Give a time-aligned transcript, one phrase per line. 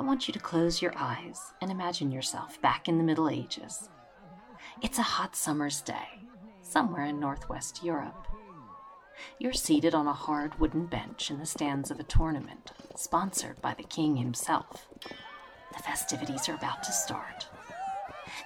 [0.00, 3.88] I want you to close your eyes and imagine yourself back in the Middle Ages.
[4.80, 6.20] It's a hot summer's day,
[6.62, 8.28] somewhere in northwest Europe.
[9.40, 13.74] You're seated on a hard wooden bench in the stands of a tournament, sponsored by
[13.74, 14.86] the king himself.
[15.72, 17.48] The festivities are about to start.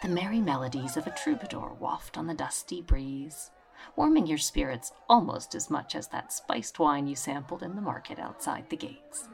[0.01, 3.51] The merry melodies of a troubadour waft on the dusty breeze,
[3.95, 8.19] warming your spirits almost as much as that spiced wine you sampled in the market
[8.19, 9.29] outside the gates.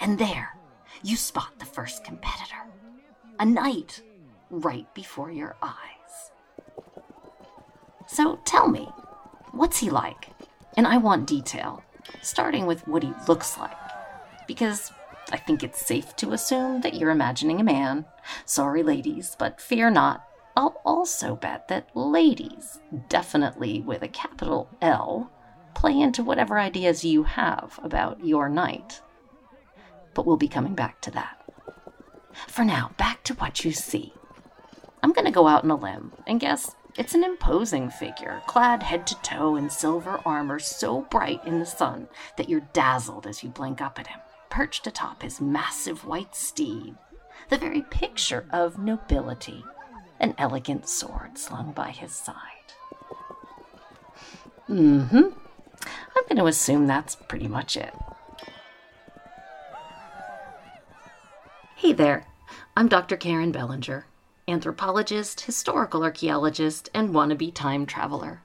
[0.00, 0.57] And there,
[1.02, 2.56] you spot the first competitor,
[3.38, 4.02] a knight,
[4.50, 6.32] right before your eyes.
[8.06, 8.88] So tell me,
[9.52, 10.30] what's he like?
[10.76, 11.82] And I want detail,
[12.22, 13.76] starting with what he looks like,
[14.46, 14.92] because
[15.30, 18.06] I think it's safe to assume that you're imagining a man.
[18.46, 20.24] Sorry, ladies, but fear not.
[20.56, 25.30] I'll also bet that ladies, definitely with a capital L,
[25.74, 29.02] play into whatever ideas you have about your knight.
[30.18, 31.44] But we'll be coming back to that.
[32.48, 34.12] For now, back to what you see.
[35.00, 38.82] I'm going to go out on a limb and guess it's an imposing figure, clad
[38.82, 43.44] head to toe in silver armor so bright in the sun that you're dazzled as
[43.44, 44.18] you blink up at him,
[44.50, 46.96] perched atop his massive white steed,
[47.48, 49.62] the very picture of nobility,
[50.18, 52.34] an elegant sword slung by his side.
[54.68, 55.28] Mm hmm.
[56.16, 57.94] I'm going to assume that's pretty much it.
[61.78, 62.26] Hey there,
[62.76, 63.16] I'm Dr.
[63.16, 64.04] Karen Bellinger,
[64.48, 68.42] anthropologist, historical archaeologist, and wannabe time traveler.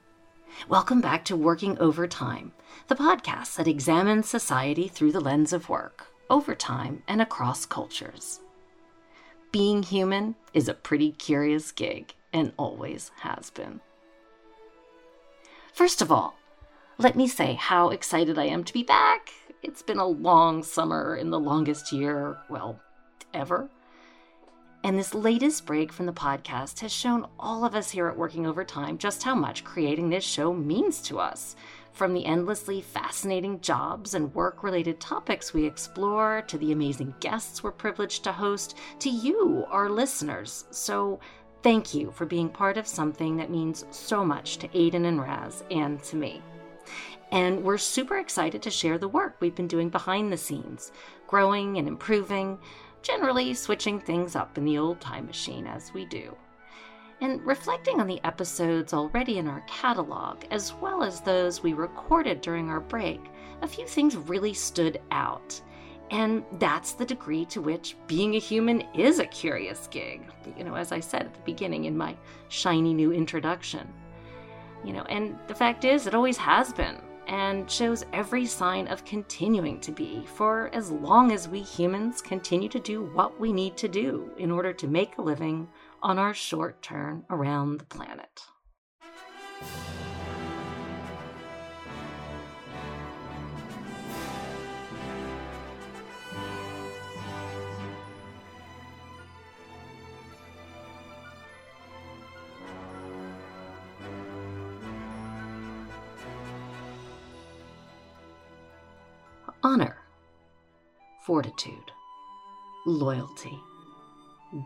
[0.68, 2.52] Welcome back to Working Over Time,
[2.86, 8.38] the podcast that examines society through the lens of work, over time, and across cultures.
[9.50, 13.80] Being human is a pretty curious gig and always has been.
[15.72, 16.36] First of all,
[16.98, 19.30] let me say how excited I am to be back.
[19.60, 22.80] It's been a long summer in the longest year, well,
[23.34, 23.68] ever.
[24.84, 28.46] And this latest break from the podcast has shown all of us here at Working
[28.46, 31.56] Overtime just how much creating this show means to us.
[31.92, 37.62] From the endlessly fascinating jobs and work related topics we explore, to the amazing guests
[37.62, 40.64] we're privileged to host, to you, our listeners.
[40.70, 41.18] So,
[41.62, 45.64] thank you for being part of something that means so much to Aiden and Raz
[45.70, 46.42] and to me.
[47.32, 50.92] And we're super excited to share the work we've been doing behind the scenes,
[51.26, 52.58] growing and improving,
[53.04, 56.34] generally switching things up in the old time machine as we do.
[57.20, 62.40] And reflecting on the episodes already in our catalog, as well as those we recorded
[62.40, 63.20] during our break,
[63.62, 65.60] a few things really stood out.
[66.10, 70.22] And that's the degree to which being a human is a curious gig,
[70.56, 72.16] you know, as I said at the beginning in my
[72.48, 73.92] shiny new introduction.
[74.84, 79.04] You know, and the fact is, it always has been and shows every sign of
[79.04, 83.76] continuing to be for as long as we humans continue to do what we need
[83.76, 85.68] to do in order to make a living
[86.02, 88.42] on our short turn around the planet.
[111.26, 111.90] Fortitude,
[112.84, 113.58] loyalty,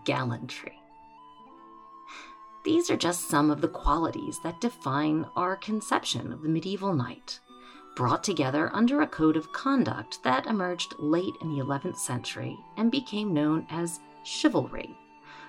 [0.05, 0.79] gallantry.
[2.65, 7.39] These are just some of the qualities that define our conception of the medieval knight,
[7.95, 12.91] brought together under a code of conduct that emerged late in the 11th century and
[12.91, 14.97] became known as chivalry,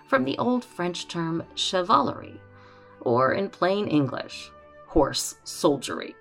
[0.05, 2.39] from the old French term chevalerie,
[3.01, 4.51] or in plain English,
[4.87, 6.15] horse soldiery.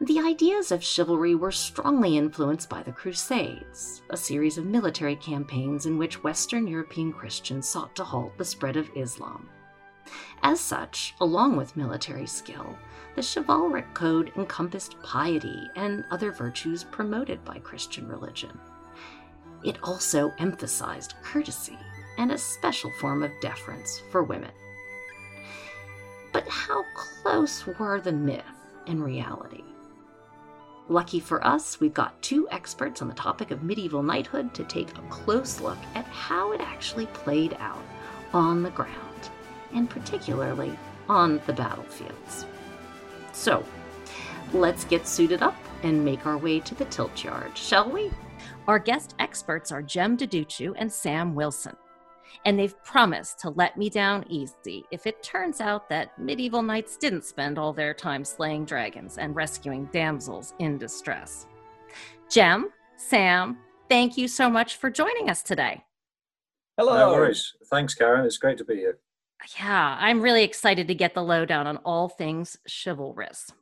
[0.00, 5.86] The ideas of chivalry were strongly influenced by the Crusades, a series of military campaigns
[5.86, 9.48] in which Western European Christians sought to halt the spread of Islam.
[10.44, 12.78] As such, along with military skill,
[13.16, 18.56] the chivalric code encompassed piety and other virtues promoted by Christian religion.
[19.64, 21.78] It also emphasized courtesy
[22.18, 24.52] and a special form of deference for women.
[26.32, 28.44] But how close were the myth
[28.86, 29.64] and reality?
[30.90, 34.96] Lucky for us, we've got two experts on the topic of medieval knighthood to take
[34.96, 37.82] a close look at how it actually played out
[38.32, 39.30] on the ground,
[39.74, 40.72] and particularly
[41.06, 42.46] on the battlefields.
[43.32, 43.62] So,
[44.54, 48.10] let's get suited up and make our way to the tilt yard, shall we?
[48.66, 51.76] Our guest experts are Jem Duducu and Sam Wilson
[52.48, 56.96] and they've promised to let me down easy if it turns out that medieval knights
[56.96, 61.46] didn't spend all their time slaying dragons and rescuing damsels in distress.
[62.30, 63.58] Jem, Sam,
[63.90, 65.84] thank you so much for joining us today.
[66.78, 66.96] Hello.
[66.96, 67.52] No worries.
[67.66, 68.24] Thanks, Karen.
[68.24, 68.98] It's great to be here.
[69.60, 73.52] Yeah, I'm really excited to get the lowdown on all things chivalrous.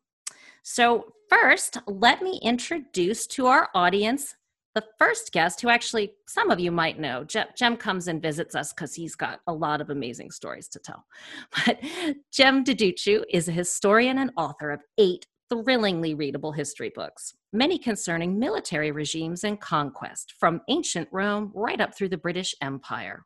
[0.62, 4.36] So, first, let me introduce to our audience
[4.76, 7.24] the first guest who actually some of you might know.
[7.24, 10.78] Jem, Jem comes and visits us because he's got a lot of amazing stories to
[10.78, 11.06] tell.
[11.66, 11.80] But
[12.30, 18.38] Jem Duducu is a historian and author of eight thrillingly readable history books, many concerning
[18.38, 23.24] military regimes and conquest, from ancient Rome right up through the British Empire.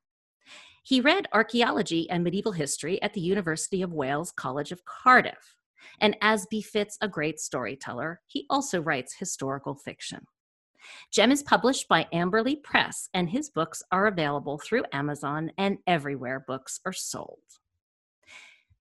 [0.85, 5.56] He read archaeology and medieval history at the University of Wales College of Cardiff.
[6.00, 10.26] And as befits a great storyteller, he also writes historical fiction.
[11.11, 16.45] Jem is published by Amberley Press, and his books are available through Amazon and everywhere
[16.47, 17.39] books are sold.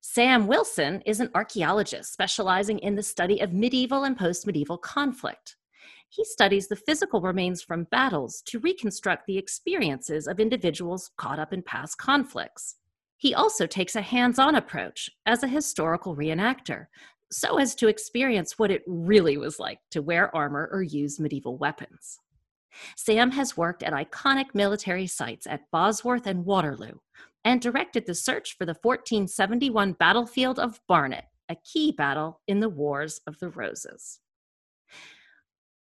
[0.02, 5.58] Sam Wilson is an archaeologist specializing in the study of medieval and post medieval conflict.
[6.10, 11.54] He studies the physical remains from battles to reconstruct the experiences of individuals caught up
[11.54, 12.78] in past conflicts.
[13.18, 16.88] He also takes a hands on approach as a historical reenactor,
[17.32, 21.58] so as to experience what it really was like to wear armor or use medieval
[21.58, 22.20] weapons.
[22.96, 27.00] Sam has worked at iconic military sites at Bosworth and Waterloo
[27.46, 32.70] and directed the search for the 1471 battlefield of Barnet, a key battle in the
[32.70, 34.20] Wars of the Roses.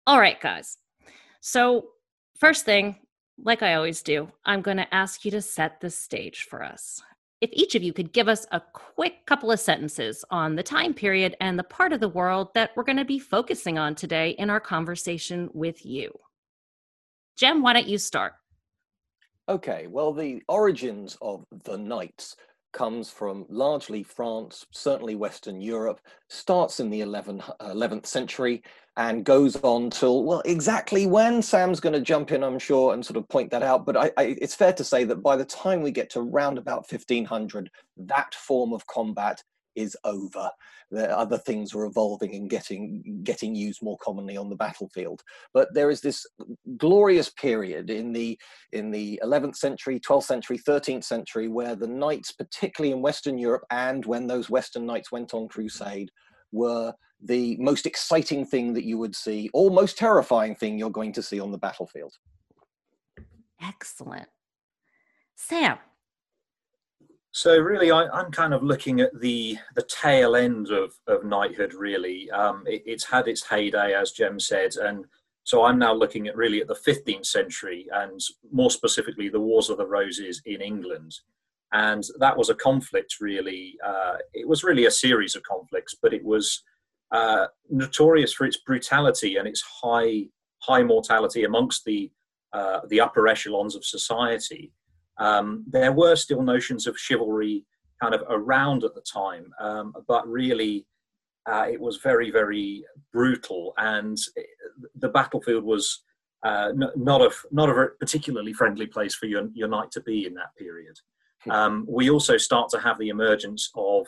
[0.06, 0.78] All right, guys.
[1.42, 1.88] So,
[2.38, 2.96] first thing,
[3.44, 7.02] like I always do, I'm going to ask you to set the stage for us.
[7.40, 10.94] If each of you could give us a quick couple of sentences on the time
[10.94, 14.32] period and the part of the world that we're going to be focusing on today
[14.32, 16.12] in our conversation with you.
[17.38, 18.34] Jem, why don't you start?
[19.48, 22.36] Okay, well, the origins of the knights
[22.74, 28.64] comes from largely France, certainly Western Europe, starts in the 11th, uh, 11th century
[28.98, 33.06] and goes on till, well, exactly when Sam's going to jump in, I'm sure, and
[33.06, 33.86] sort of point that out.
[33.86, 36.58] But I, I, it's fair to say that by the time we get to round
[36.58, 39.44] about 1500, that form of combat
[39.76, 40.50] is over.
[40.90, 45.22] The other things are evolving and getting getting used more commonly on the battlefield.
[45.54, 46.26] But there is this
[46.78, 48.40] glorious period in the
[48.72, 53.66] in the 11th century, 12th century, 13th century, where the knights, particularly in Western Europe,
[53.70, 56.10] and when those Western knights went on crusade,
[56.52, 61.14] were the most exciting thing that you would see, or most terrifying thing you're going
[61.14, 62.14] to see on the battlefield.
[63.62, 64.28] Excellent.
[65.36, 65.78] Sam,
[67.38, 71.76] so really, I, am kind of looking at the the tail end of, of knighthood.
[71.76, 75.06] Really, um, it, it's had its heyday, as Jem said, and
[75.44, 78.20] so I'm now looking at really at the 15th century, and
[78.52, 81.20] more specifically, the Wars of the Roses in England,
[81.74, 83.16] and that was a conflict.
[83.20, 86.64] Really, uh, it was really a series of conflicts, but it was
[87.12, 90.26] uh, notorious for its brutality and its high
[90.60, 92.12] high mortality amongst the
[92.54, 94.72] uh, the upper echelons of society.
[95.20, 97.66] Um, there were still notions of chivalry
[98.02, 100.86] kind of around at the time, um, but really
[101.48, 104.18] uh, it was very, very brutal, and
[104.96, 106.04] the battlefield was
[106.44, 110.26] uh, n- not a not a particularly friendly place for your, your knight to be
[110.26, 110.98] in that period.
[111.50, 114.06] Um, we also start to have the emergence of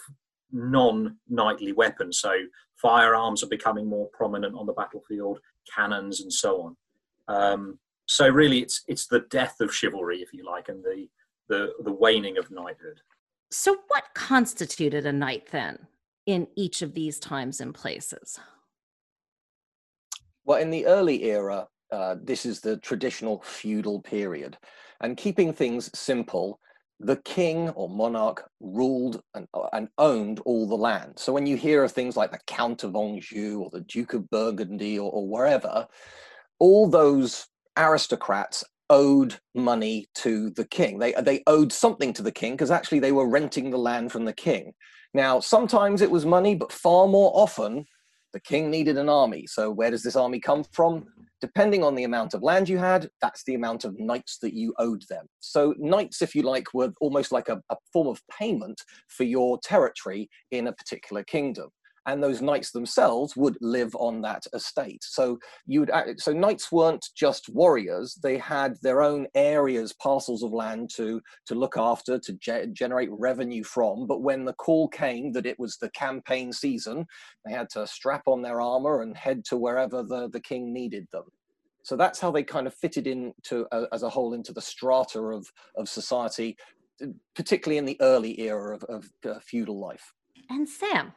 [0.52, 2.34] non-knightly weapons, so
[2.82, 5.40] firearms are becoming more prominent on the battlefield,
[5.74, 6.78] cannons, and so on.
[7.28, 11.08] Um, so really, it's it's the death of chivalry, if you like, and the
[11.48, 13.02] the the waning of knighthood.
[13.52, 15.88] So, what constituted a knight then
[16.26, 18.40] in each of these times and places?
[20.46, 24.58] Well, in the early era, uh, this is the traditional feudal period,
[25.02, 26.60] and keeping things simple,
[27.00, 31.14] the king or monarch ruled and, and, owned all the land.
[31.18, 34.30] So when you hear of things like the Count of Anjou or the Duke of
[34.30, 35.88] Burgundy or, or wherever,
[36.60, 41.00] all those aristocrats owed money to the king.
[41.00, 44.26] They, they owed something to the king because actually they were renting the land from
[44.26, 44.74] the king.
[45.14, 47.86] Now, sometimes it was money, but far more often
[48.34, 49.46] the king needed an army.
[49.48, 51.06] So, where does this army come from?
[51.42, 54.74] Depending on the amount of land you had, that's the amount of knights that you
[54.78, 55.26] owed them.
[55.40, 59.58] So, knights, if you like, were almost like a, a form of payment for your
[59.60, 61.70] territory in a particular kingdom
[62.10, 65.04] and those knights themselves would live on that estate.
[65.04, 65.38] So
[65.68, 70.90] you would so knights weren't just warriors; they had their own areas, parcels of land
[70.96, 74.08] to to look after, to ge- generate revenue from.
[74.08, 77.06] But when the call came that it was the campaign season,
[77.46, 81.08] they had to strap on their armor and head to wherever the the king needed
[81.12, 81.26] them.
[81.84, 85.20] So that's how they kind of fitted into uh, as a whole into the strata
[85.20, 86.58] of of society,
[87.36, 90.14] particularly in the early era of, of uh, feudal life.
[90.50, 91.14] And Sam,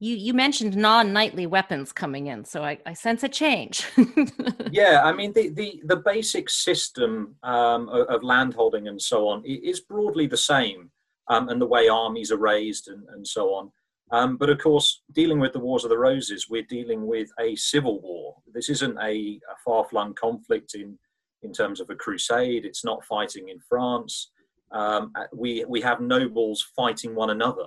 [0.00, 3.84] You you mentioned non-knightly weapons coming in, so I, I sense a change.
[4.70, 9.44] yeah, I mean the the, the basic system um, of, of landholding and so on
[9.44, 10.90] is broadly the same,
[11.28, 13.72] um, and the way armies are raised and, and so on.
[14.10, 17.54] Um, but of course, dealing with the Wars of the Roses, we're dealing with a
[17.56, 18.36] civil war.
[18.54, 20.96] This isn't a, a far-flung conflict in
[21.42, 22.64] in terms of a crusade.
[22.64, 24.30] It's not fighting in France.
[24.70, 27.66] Um, we we have nobles fighting one another.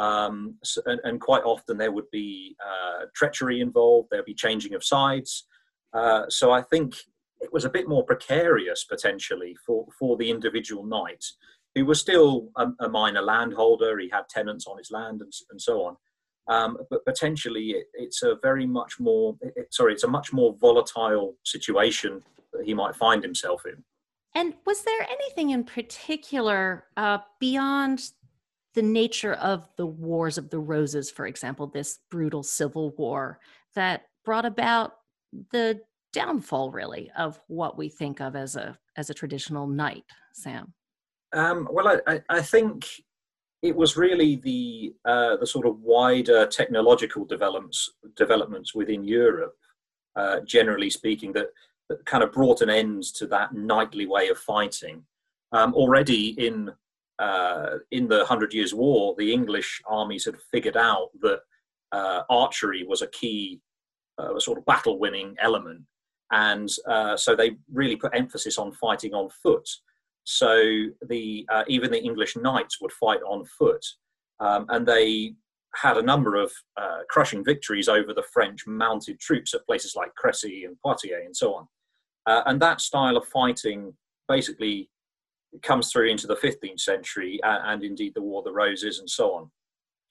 [0.00, 0.54] Um,
[0.86, 5.46] and, and, quite often there would be uh, treachery involved, there'd be changing of sides.
[5.92, 6.94] Uh, so I think
[7.40, 11.22] it was a bit more precarious potentially for, for the individual knight,
[11.74, 15.60] who was still a, a minor landholder, he had tenants on his land and, and
[15.60, 15.96] so on.
[16.48, 20.56] Um, but potentially it, it's a very much more, it, sorry, it's a much more
[20.58, 22.22] volatile situation
[22.54, 23.84] that he might find himself in.
[24.34, 28.10] And was there anything in particular uh, beyond
[28.74, 33.38] the nature of the Wars of the Roses, for example, this brutal civil war
[33.74, 34.92] that brought about
[35.52, 35.80] the
[36.12, 40.72] downfall, really, of what we think of as a as a traditional knight, Sam?
[41.32, 42.88] Um, well, I, I, think
[43.62, 49.54] it was really the uh, the sort of wider technological developments developments within Europe,
[50.16, 51.46] uh, generally speaking, that,
[51.88, 55.04] that kind of brought an end to that knightly way of fighting.
[55.52, 56.70] Um, already in
[57.20, 61.40] uh, in the Hundred Years' War, the English armies had figured out that
[61.92, 63.60] uh, archery was a key,
[64.18, 65.82] uh, sort of battle winning element.
[66.32, 69.68] And uh, so they really put emphasis on fighting on foot.
[70.24, 70.62] So
[71.08, 73.84] the, uh, even the English knights would fight on foot.
[74.38, 75.34] Um, and they
[75.74, 76.50] had a number of
[76.80, 81.36] uh, crushing victories over the French mounted troops at places like Crecy and Poitiers and
[81.36, 81.66] so on.
[82.26, 83.92] and that style of fighting
[84.26, 84.88] basically
[85.62, 89.08] comes through into the 15th century and, and, indeed the War of the Roses and
[89.08, 89.50] so on.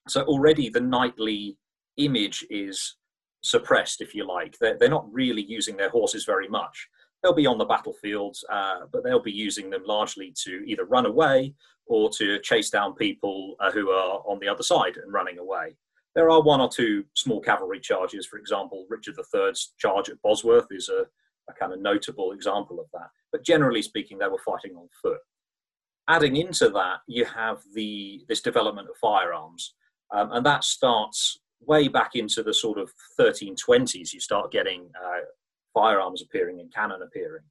[0.07, 1.57] So already the knightly
[1.97, 2.97] image is
[3.41, 4.57] suppressed, if you like.
[4.59, 6.87] They're, they're not really using their horses very much.
[7.21, 11.05] They'll be on the battlefield, uh, but they'll be using them largely to either run
[11.05, 11.53] away
[11.85, 15.75] or to chase down people uh, who are on the other side and running away.
[16.15, 18.25] There are one or two small cavalry charges.
[18.25, 21.05] For example, Richard III's charge at Bosworth is a,
[21.49, 23.09] a kind of notable example of that.
[23.31, 25.19] But generally speaking, they were fighting on foot
[26.09, 29.75] adding into that, you have the this development of firearms,
[30.13, 34.11] um, and that starts way back into the sort of 1320s.
[34.11, 35.19] You start getting uh,
[35.73, 37.43] firearms appearing and cannon appearing,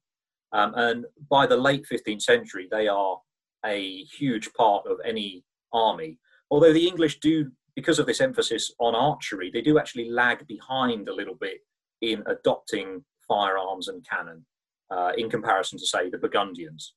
[0.51, 3.17] um, and by the late 15th century, they are
[3.65, 5.43] a huge part of any
[5.73, 6.17] army.
[6.51, 11.07] Although the English do, because of this emphasis on archery, they do actually lag behind
[11.07, 11.59] a little bit
[12.01, 14.45] in adopting firearms and cannon
[14.91, 16.93] uh, in comparison to, say, the Burgundians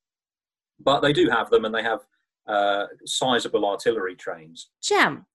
[0.84, 2.00] but they do have them and they have
[2.46, 4.70] uh, sizable artillery trains.
[4.82, 5.26] Jem,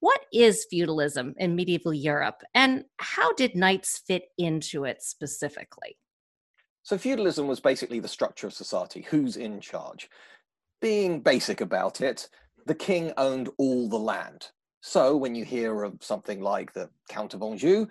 [0.00, 5.96] what is feudalism in medieval Europe and how did knights fit into it specifically?
[6.82, 10.08] So, feudalism was basically the structure of society who's in charge.
[10.80, 12.28] Being basic about it,
[12.66, 14.48] the king owned all the land.
[14.80, 17.86] So, when you hear of something like the Count of Anjou,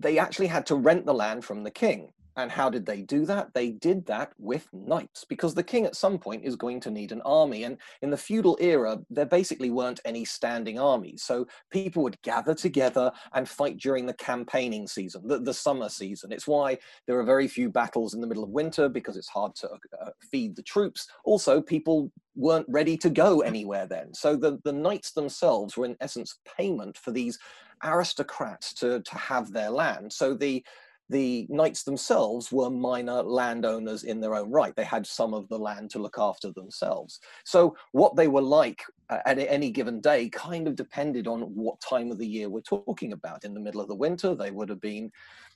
[0.00, 2.12] they actually had to rent the land from the king.
[2.36, 3.54] And how did they do that?
[3.54, 7.12] They did that with knights, because the king at some point is going to need
[7.12, 7.62] an army.
[7.62, 11.22] And in the feudal era, there basically weren't any standing armies.
[11.22, 16.32] So people would gather together and fight during the campaigning season, the, the summer season.
[16.32, 19.54] It's why there are very few battles in the middle of winter, because it's hard
[19.56, 19.68] to
[20.00, 21.06] uh, feed the troops.
[21.24, 24.12] Also, people weren't ready to go anywhere then.
[24.12, 27.38] So the, the knights themselves were in essence payment for these
[27.84, 30.12] aristocrats to, to have their land.
[30.12, 30.64] So the
[31.10, 34.74] the knights themselves were minor landowners in their own right.
[34.74, 37.20] They had some of the land to look after themselves.
[37.44, 41.80] So what they were like uh, at any given day kind of depended on what
[41.80, 43.44] time of the year we're talking about.
[43.44, 45.10] In the middle of the winter, they would have been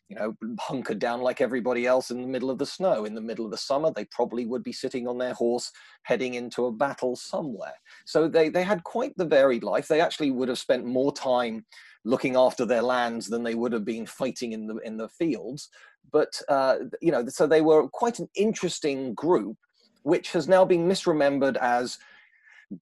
[0.09, 3.05] you know, hunkered down like everybody else in the middle of the snow.
[3.05, 5.71] In the middle of the summer, they probably would be sitting on their horse
[6.02, 7.75] heading into a battle somewhere.
[8.07, 9.87] So they, they had quite the varied life.
[9.87, 11.67] They actually would have spent more time
[12.05, 15.69] looking after their lands than they would have been fighting in the in the fields.
[16.11, 19.57] But uh, you know, so they were quite an interesting group,
[20.02, 21.99] which has now been misremembered as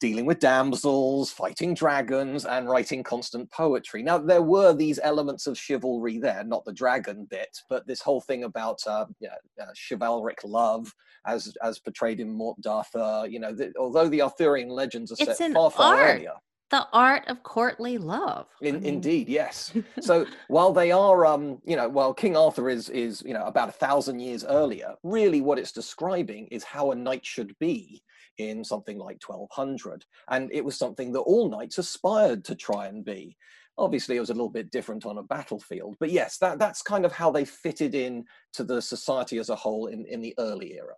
[0.01, 4.03] dealing with damsels, fighting dragons, and writing constant poetry.
[4.03, 8.21] Now, there were these elements of chivalry there, not the dragon bit, but this whole
[8.21, 10.93] thing about uh, yeah, uh, chivalric love,
[11.27, 13.27] as as portrayed in Morte d'Arthur.
[13.29, 16.17] You know, the, although the Arthurian legends are it's set far, far art.
[16.17, 16.35] earlier
[16.71, 18.47] the art of courtly love.
[18.61, 19.73] In, indeed, yes.
[20.01, 23.69] so while they are, um, you know, while King Arthur is is you know about
[23.69, 28.03] a thousand years earlier, really what it's describing is how a knight should be
[28.39, 33.05] in something like 1200, and it was something that all knights aspired to try and
[33.05, 33.37] be.
[33.79, 37.05] Obviously, it was a little bit different on a battlefield, but yes, that, that's kind
[37.05, 40.75] of how they fitted in to the society as a whole in, in the early
[40.75, 40.95] era.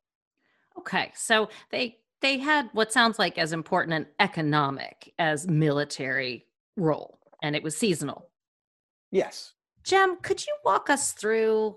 [0.79, 6.47] Okay, so they they had what sounds like as important an economic as military
[6.77, 8.31] role, and it was seasonal.
[9.11, 9.53] Yes.
[9.85, 11.77] Jem, could you walk us through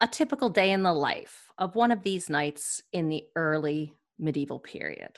[0.00, 4.58] a typical day in the life of one of these knights in the early medieval
[4.58, 5.10] period?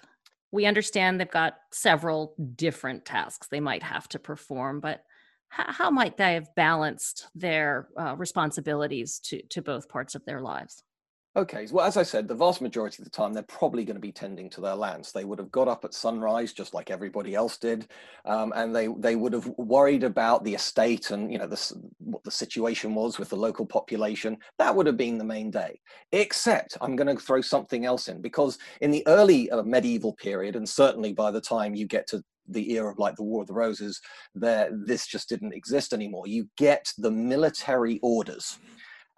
[0.52, 5.02] We understand they've got several different tasks they might have to perform, but
[5.48, 10.40] how, how might they have balanced their uh, responsibilities to, to both parts of their
[10.40, 10.82] lives?
[11.36, 14.00] Okay, well, as I said, the vast majority of the time, they're probably going to
[14.00, 15.12] be tending to their lands.
[15.12, 17.86] They would have got up at sunrise, just like everybody else did,
[18.24, 21.48] um, and they they would have worried about the estate and you know
[21.98, 24.38] what the situation was with the local population.
[24.58, 25.78] That would have been the main day.
[26.10, 30.56] Except, I'm going to throw something else in because in the early uh, medieval period,
[30.56, 33.46] and certainly by the time you get to the era of like the War of
[33.46, 34.00] the Roses,
[34.34, 36.26] there this just didn't exist anymore.
[36.26, 38.58] You get the military orders.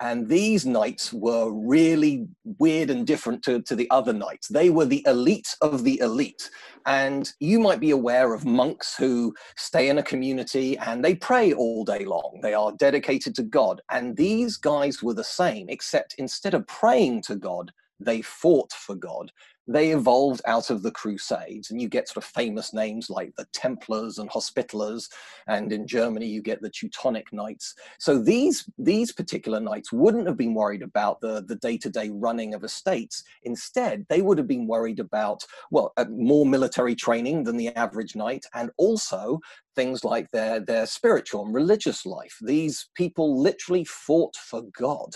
[0.02, 2.26] And these knights were really
[2.58, 4.48] weird and different to, to the other knights.
[4.48, 6.50] They were the elite of the elite.
[6.86, 11.52] And you might be aware of monks who stay in a community and they pray
[11.52, 12.40] all day long.
[12.42, 13.80] They are dedicated to God.
[13.92, 18.96] And these guys were the same, except instead of praying to God, they fought for
[18.96, 19.30] God
[19.68, 23.46] they evolved out of the Crusades, and you get sort of famous names like the
[23.52, 25.08] Templars and Hospitallers,
[25.46, 27.74] and in Germany you get the Teutonic Knights.
[27.98, 32.10] So these these particular knights wouldn't have been worried about the the day to day
[32.10, 33.22] running of estates.
[33.44, 38.16] Instead, they would have been worried about well uh, more military training than the average
[38.16, 39.40] knight, and also
[39.74, 42.36] things like their their spiritual and religious life.
[42.42, 45.14] These people literally fought for God.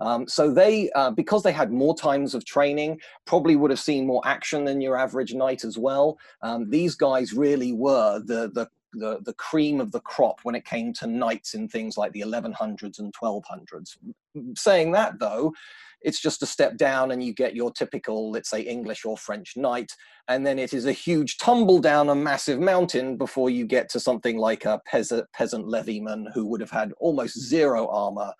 [0.00, 4.06] Um, so they, uh, because they had more times of training, probably would have seen
[4.06, 6.18] more action than your average knight as well.
[6.42, 10.64] Um, these guys really were the, the the, the cream of the crop when it
[10.64, 13.96] came to knights in things like the 1100s and 1200s.
[14.56, 15.52] Saying that though,
[16.00, 19.56] it's just a step down and you get your typical, let's say, English or French
[19.56, 19.92] knight.
[20.28, 24.00] And then it is a huge tumble down a massive mountain before you get to
[24.00, 28.32] something like a peasant, peasant levyman who would have had almost zero armor,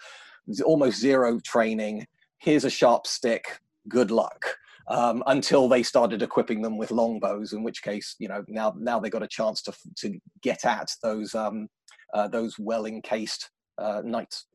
[0.64, 2.06] almost zero training.
[2.38, 3.60] Here's a sharp stick.
[3.88, 4.56] Good luck.
[4.88, 8.98] Um, until they started equipping them with longbows, in which case, you know, now now
[8.98, 11.68] they got a chance to to get at those um,
[12.14, 14.46] uh, those well encased uh, knights.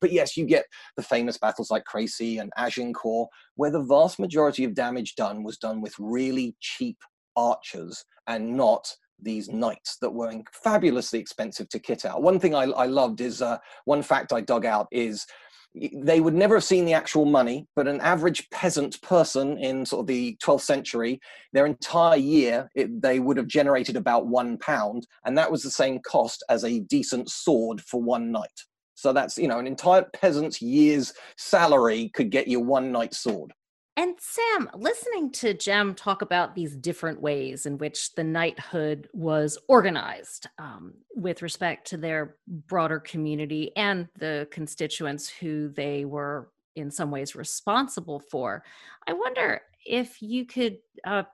[0.00, 0.64] But yes, you get
[0.96, 5.58] the famous battles like Crecy and Agincourt, where the vast majority of damage done was
[5.58, 6.96] done with really cheap
[7.36, 12.22] archers and not these knights that were fabulously expensive to kit out.
[12.22, 15.26] One thing I, I loved is uh, one fact I dug out is
[15.74, 20.00] they would never have seen the actual money, but an average peasant person in sort
[20.00, 21.20] of the 12th century,
[21.52, 25.70] their entire year, it, they would have generated about one pound, and that was the
[25.70, 28.48] same cost as a decent sword for one knight.
[28.94, 33.52] So that's, you know, an entire peasant's year's salary could get you one knight sword.
[34.00, 39.58] And Sam, listening to Jem talk about these different ways in which the knighthood was
[39.68, 46.90] organized um, with respect to their broader community and the constituents who they were in
[46.90, 48.64] some ways responsible for,
[49.06, 51.24] I wonder if you could uh,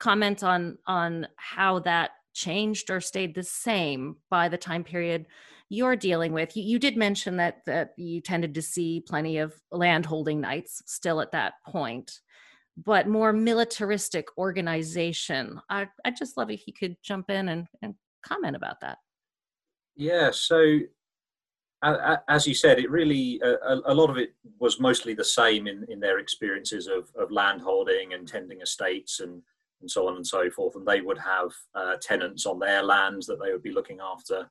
[0.00, 5.26] comment on on how that changed or stayed the same by the time period
[5.68, 6.56] you're dealing with.
[6.56, 11.20] You, you did mention that that you tended to see plenty of landholding knights still
[11.20, 12.10] at that point,
[12.76, 15.60] but more militaristic organization.
[15.68, 18.98] I I'd just love if you could jump in and, and comment about that.
[19.96, 20.78] Yeah, so
[21.82, 26.00] as you said, it really a, lot of it was mostly the same in, in
[26.00, 29.42] their experiences of, of land holding and tending estates and,
[29.80, 30.74] and so on and so forth.
[30.74, 34.50] And they would have uh, tenants on their lands that they would be looking after.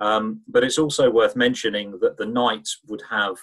[0.00, 3.36] Um, but it's also worth mentioning that the knight would have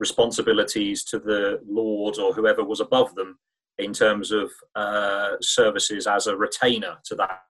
[0.00, 3.38] responsibilities to the lord or whoever was above them
[3.78, 7.40] in terms of uh, services as a retainer to that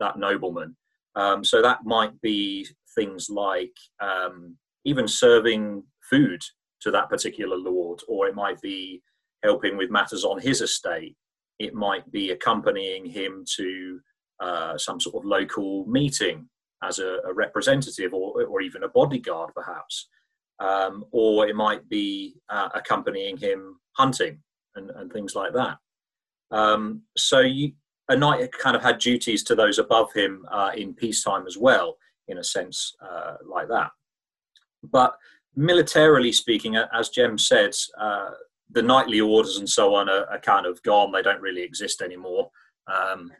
[0.00, 0.76] that nobleman.
[1.14, 6.42] Um, so that might be things like um, even serving food
[6.80, 9.02] to that particular lord, or it might be
[9.42, 11.16] helping with matters on his estate.
[11.58, 14.00] It might be accompanying him to
[14.40, 16.48] uh, some sort of local meeting
[16.86, 20.08] as a, a representative or, or even a bodyguard, perhaps.
[20.60, 24.38] Um, or it might be uh, accompanying him hunting
[24.76, 25.78] and, and things like that.
[26.50, 27.72] Um, so you,
[28.08, 31.96] a knight kind of had duties to those above him uh, in peacetime as well,
[32.28, 33.90] in a sense uh, like that.
[34.82, 35.16] But
[35.56, 38.30] militarily speaking, as Jem said, uh,
[38.70, 41.12] the knightly orders and so on are, are, kind of gone.
[41.12, 42.50] They don't really exist anymore.
[42.92, 43.30] Um,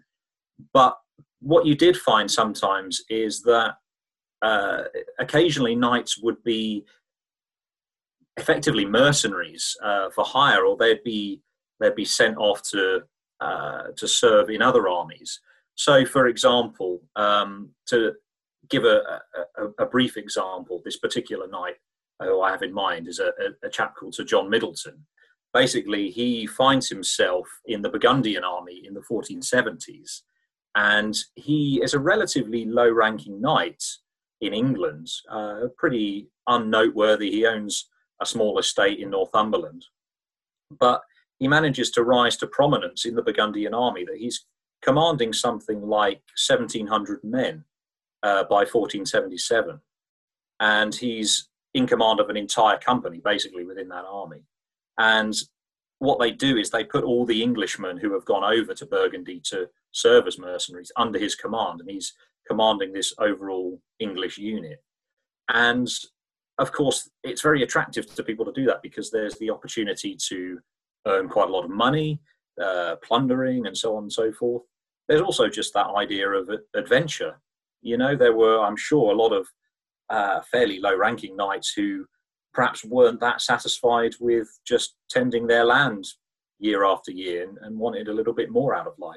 [0.72, 0.96] but
[1.44, 3.74] what you did find sometimes is that
[4.42, 4.84] uh,
[5.18, 6.84] occasionally knights would be
[8.36, 11.40] effectively mercenaries uh, for hire, or they'd be
[11.80, 13.02] they'd be sent off to
[13.40, 15.40] uh, to serve in other armies.
[15.74, 18.12] So, for example, um, to
[18.70, 19.20] give a,
[19.58, 21.74] a, a, brief example, this particular knight
[22.20, 25.04] who I have in mind is a, a, chap called Sir John Middleton.
[25.52, 30.22] Basically, he finds himself in the Burgundian army in the 1470s,
[30.74, 33.82] and he is a relatively low ranking knight
[34.40, 37.30] in England, uh, pretty unnoteworthy.
[37.30, 37.88] He owns
[38.20, 39.84] a small estate in Northumberland.
[40.78, 41.02] But
[41.38, 44.46] he manages to rise to prominence in the Burgundian army that he's
[44.82, 47.64] commanding something like 1,700 men
[48.22, 49.80] uh, by 1477.
[50.60, 54.42] And he's in command of an entire company, basically, within that army.
[54.98, 55.34] And
[56.04, 59.40] what they do is they put all the Englishmen who have gone over to Burgundy
[59.46, 61.80] to serve as mercenaries under his command.
[61.80, 62.12] And he's
[62.46, 64.82] commanding this overall English unit.
[65.48, 65.88] And
[66.58, 70.58] of course, it's very attractive to people to do that because there's the opportunity to
[71.06, 72.20] earn quite a lot of money,
[72.62, 74.62] uh, plundering, and so on and so forth.
[75.08, 77.40] There's also just that idea of adventure.
[77.82, 79.46] You know, there were, I'm sure, a lot of
[80.10, 82.06] uh, fairly low ranking knights who
[82.54, 86.06] perhaps weren't that satisfied with just tending their land
[86.58, 89.16] year after year and, and wanted a little bit more out of life.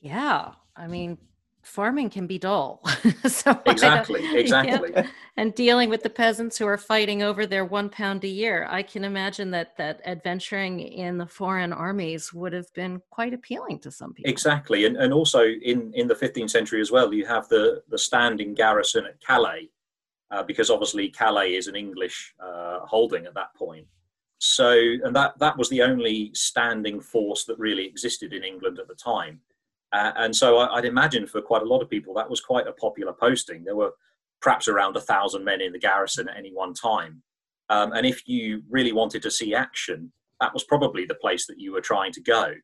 [0.00, 0.50] Yeah.
[0.76, 1.16] I mean,
[1.62, 2.82] farming can be dull.
[3.26, 4.90] so exactly, exactly.
[4.92, 5.06] Yeah.
[5.36, 8.82] And dealing with the peasants who are fighting over their one pound a year, I
[8.82, 13.90] can imagine that that adventuring in the foreign armies would have been quite appealing to
[13.90, 14.30] some people.
[14.30, 17.98] Exactly, and and also in in the 15th century as well, you have the the
[17.98, 19.70] standing garrison at Calais,
[20.32, 23.86] uh, because obviously Calais is an English uh, holding at that point.
[24.38, 28.88] So, and that that was the only standing force that really existed in England at
[28.88, 29.40] the time
[29.92, 32.66] uh, and so I, would imagine for quite a lot of people that was quite
[32.66, 33.62] a popular posting.
[33.62, 33.92] There were
[34.40, 37.22] perhaps around a thousand men in the garrison at any one time.
[37.68, 41.60] Um, and if you really wanted to see action, that was probably the place that
[41.60, 42.54] you were trying to go,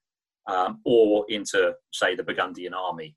[0.47, 3.15] um, or into, say, the Burgundian army.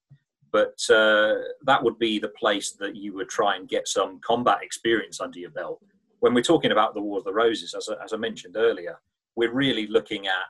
[0.52, 4.60] But uh, that would be the place that you would try and get some combat
[4.62, 5.82] experience under your belt.
[6.20, 9.00] When we're talking about the War of the Roses, as, as I mentioned earlier,
[9.36, 10.46] we're really looking at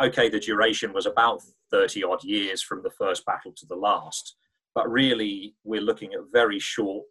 [0.00, 4.36] okay, the duration was about 30 odd years from the first battle to the last,
[4.74, 7.04] but really we're looking at very short,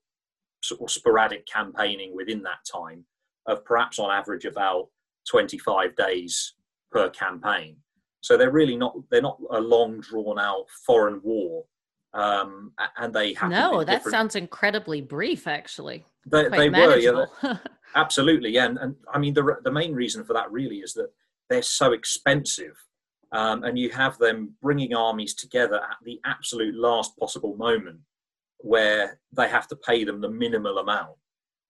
[0.63, 3.05] sort of sporadic campaigning within that time
[3.47, 4.87] of perhaps on average about
[5.29, 6.55] 25 days
[6.91, 7.77] per campaign.
[8.21, 11.63] So they're really not they're not a long drawn out foreign war,
[12.13, 13.83] um, and they have no.
[13.83, 16.05] That sounds incredibly brief, actually.
[16.25, 17.57] They, they were, yeah,
[17.95, 18.65] absolutely, yeah.
[18.65, 21.09] And, and I mean the the main reason for that really is that
[21.49, 22.77] they're so expensive.
[23.31, 27.99] Um, and you have them bringing armies together at the absolute last possible moment
[28.59, 31.15] where they have to pay them the minimal amount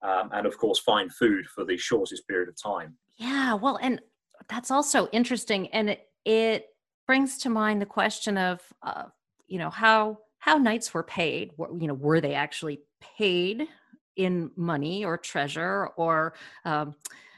[0.01, 4.01] um, and of course find food for the shortest period of time yeah well and
[4.47, 6.65] that's also interesting and it, it
[7.05, 9.03] brings to mind the question of uh,
[9.47, 12.81] you know how how knights were paid you know were they actually
[13.17, 13.67] paid
[14.15, 16.33] in money or treasure or
[16.65, 16.95] um,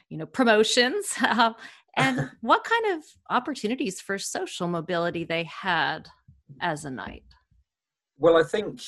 [0.08, 1.14] you know promotions?
[1.96, 6.08] And what kind of opportunities for social mobility they had
[6.60, 7.24] as a knight?
[8.18, 8.80] Well i think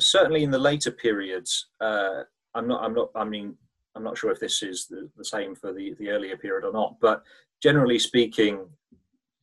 [0.00, 2.22] certainly in the later periods uh,
[2.54, 3.54] i'm not i'm not i mean
[3.94, 6.72] i'm not sure if this is the, the same for the the earlier period or
[6.72, 7.22] not but
[7.62, 8.58] generally speaking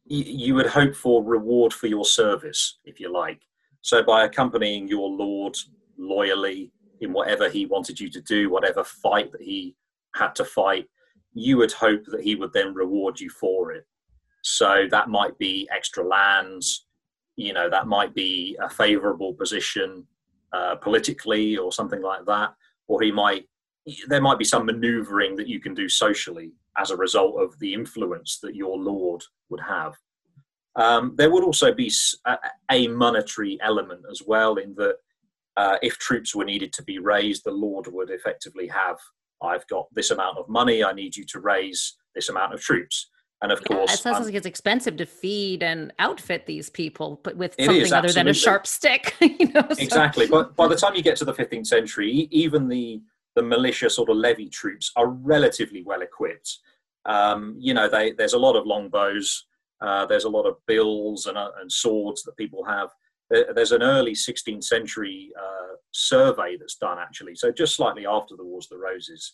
[0.06, 3.42] y- you would hope for reward for your service if you like
[3.84, 5.56] so by accompanying your lord
[5.98, 9.76] loyally in whatever he wanted you to do whatever fight that he
[10.16, 10.88] had to fight
[11.34, 13.86] you would hope that he would then reward you for it.
[14.44, 16.86] So that might be extra lands,
[17.36, 20.06] you know, that might be a favorable position
[20.52, 22.54] uh, politically or something like that,
[22.88, 23.48] or he might,
[24.08, 27.74] there might be some maneuvering that you can do socially as a result of the
[27.74, 29.96] influence that your lord would have.
[30.76, 31.92] Um, there would also be
[32.26, 32.38] a,
[32.72, 34.96] a, monetary element as well, in that
[35.56, 38.98] uh, if troops were needed to be raised, the lord would effectively have
[39.44, 40.84] I've got this amount of money.
[40.84, 43.10] I need you to raise this amount of troops.
[43.42, 47.20] And of yeah, course, it sounds like it's expensive to feed and outfit these people,
[47.24, 49.16] but with something is, other than a sharp stick.
[49.22, 49.84] you know, so.
[49.84, 50.28] Exactly.
[50.28, 53.02] But by the time you get to the 15th century, even the
[53.36, 56.60] the militia sort of levy troops are relatively well equipped.
[57.06, 59.48] Um, you know, they, there's a lot of longbows,
[59.82, 62.90] uh, there's a lot of bills and, uh, and swords that people have.
[63.30, 68.46] There's an early 16th century uh, survey that's done actually, so just slightly after the
[68.46, 69.34] Wars of the Roses,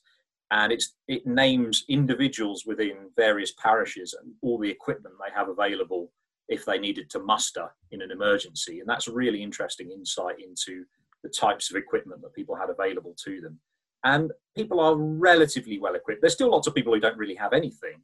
[0.51, 0.71] and
[1.07, 6.11] it names individuals within various parishes and all the equipment they have available
[6.47, 10.83] if they needed to muster in an emergency, and that's a really interesting insight into
[11.23, 13.59] the types of equipment that people had available to them.
[14.03, 16.21] And people are relatively well equipped.
[16.21, 18.01] There's still lots of people who don't really have anything,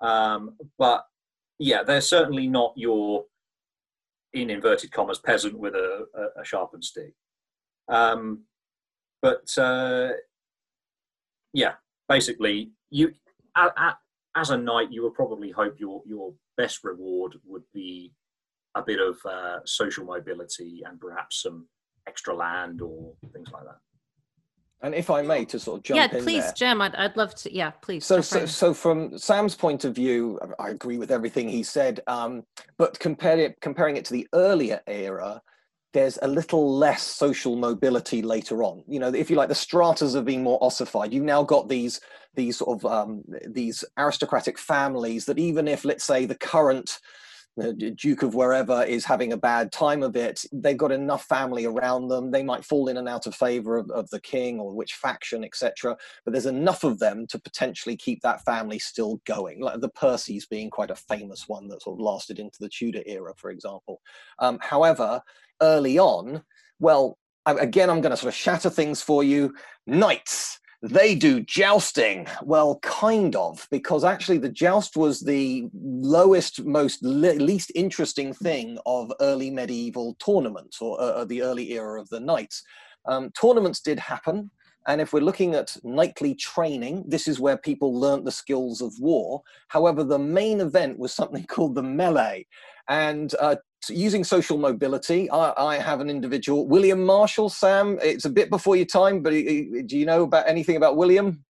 [0.00, 1.04] um, but
[1.58, 3.24] yeah, they're certainly not your
[4.34, 6.06] in inverted commas peasant with a,
[6.38, 7.14] a, sharpened stick.
[7.88, 8.44] Um,
[9.22, 10.10] but uh,
[11.52, 11.74] yeah,
[12.08, 13.12] basically, you
[14.36, 18.12] as a knight, you would probably hope your your best reward would be
[18.74, 21.66] a bit of uh, social mobility and perhaps some
[22.06, 23.78] extra land or things like that.
[24.80, 26.52] And if I may, to sort of jump yeah, in please, there.
[26.52, 27.52] Jem, I'd, I'd love to.
[27.52, 28.04] Yeah, please.
[28.04, 32.00] So, so, right so from Sam's point of view, I agree with everything he said.
[32.06, 32.44] Um,
[32.76, 35.42] but compare it, comparing it to the earlier era,
[35.92, 38.84] there's a little less social mobility later on.
[38.86, 41.12] You know, if you like, the stratas have been more ossified.
[41.12, 42.00] You've now got these
[42.34, 47.00] these sort of um, these aristocratic families that even if, let's say, the current
[47.96, 52.08] Duke of wherever is having a bad time of it, they've got enough family around
[52.08, 52.30] them.
[52.30, 55.44] They might fall in and out of favor of, of the king or which faction,
[55.44, 55.96] etc.
[56.24, 59.60] But there's enough of them to potentially keep that family still going.
[59.60, 63.02] Like the Percys being quite a famous one that sort of lasted into the Tudor
[63.06, 64.00] era, for example.
[64.38, 65.20] Um, however,
[65.60, 66.42] early on,
[66.78, 69.54] well, again, I'm going to sort of shatter things for you.
[69.86, 72.26] Knights they do jousting.
[72.42, 78.78] Well, kind of, because actually the joust was the lowest, most le- least interesting thing
[78.86, 82.62] of early medieval tournaments or uh, uh, the early era of the knights.
[83.06, 84.50] Um, tournaments did happen.
[84.86, 88.94] And if we're looking at knightly training, this is where people learnt the skills of
[88.98, 89.42] war.
[89.68, 92.46] However, the main event was something called the melee.
[92.88, 93.56] And uh,
[93.88, 97.48] using social mobility, I, I, have an individual, William Marshal.
[97.48, 101.44] Sam, it's a bit before your time, but do you know about anything about William?